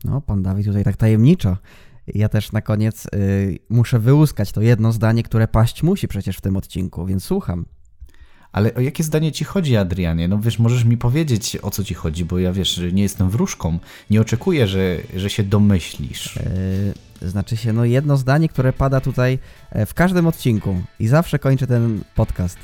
[0.04, 1.58] No, pan Dawid tutaj tak tajemniczo.
[2.08, 6.42] Ja też na koniec y, muszę wyłuskać to jedno zdanie, które paść musi przecież w
[6.42, 7.66] tym odcinku, więc słucham.
[8.56, 10.28] Ale o jakie zdanie ci chodzi, Adrianie?
[10.28, 13.80] No wiesz, możesz mi powiedzieć, o co ci chodzi, bo ja wiesz, nie jestem wróżką.
[14.10, 16.40] Nie oczekuję, że, że się domyślisz.
[17.22, 19.40] Yy, znaczy się, no jedno zdanie, które pada tutaj
[19.72, 22.58] e, w każdym odcinku i zawsze kończę ten podcast.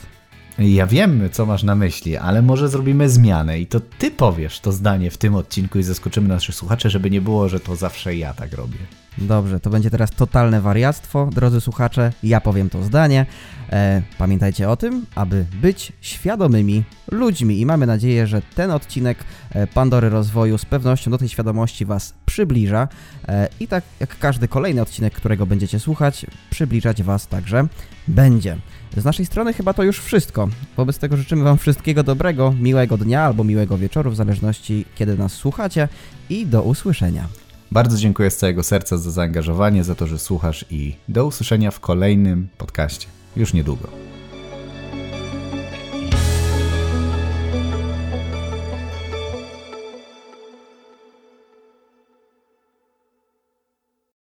[0.59, 4.71] Ja wiem, co masz na myśli, ale może zrobimy zmianę i to ty powiesz to
[4.71, 8.33] zdanie w tym odcinku i zaskoczymy naszych słuchaczy, żeby nie było, że to zawsze ja
[8.33, 9.00] tak robię.
[9.17, 12.11] Dobrze, to będzie teraz totalne wariactwo, drodzy słuchacze.
[12.23, 13.25] Ja powiem to zdanie.
[13.71, 19.17] E, pamiętajcie o tym, aby być świadomymi ludźmi i mamy nadzieję, że ten odcinek
[19.51, 22.87] e, Pandory Rozwoju z pewnością do tej świadomości Was przybliża
[23.27, 27.67] e, i tak jak każdy kolejny odcinek, którego będziecie słuchać, przybliżać Was także
[28.07, 28.57] będzie.
[28.97, 30.49] Z naszej strony chyba to już wszystko.
[30.77, 35.33] Wobec tego życzymy Wam wszystkiego dobrego, miłego dnia albo miłego wieczoru, w zależności kiedy nas
[35.33, 35.87] słuchacie
[36.29, 37.27] i do usłyszenia.
[37.71, 41.79] Bardzo dziękuję z całego serca za zaangażowanie, za to, że słuchasz i do usłyszenia w
[41.79, 43.07] kolejnym podcaście.
[43.35, 44.10] Już niedługo.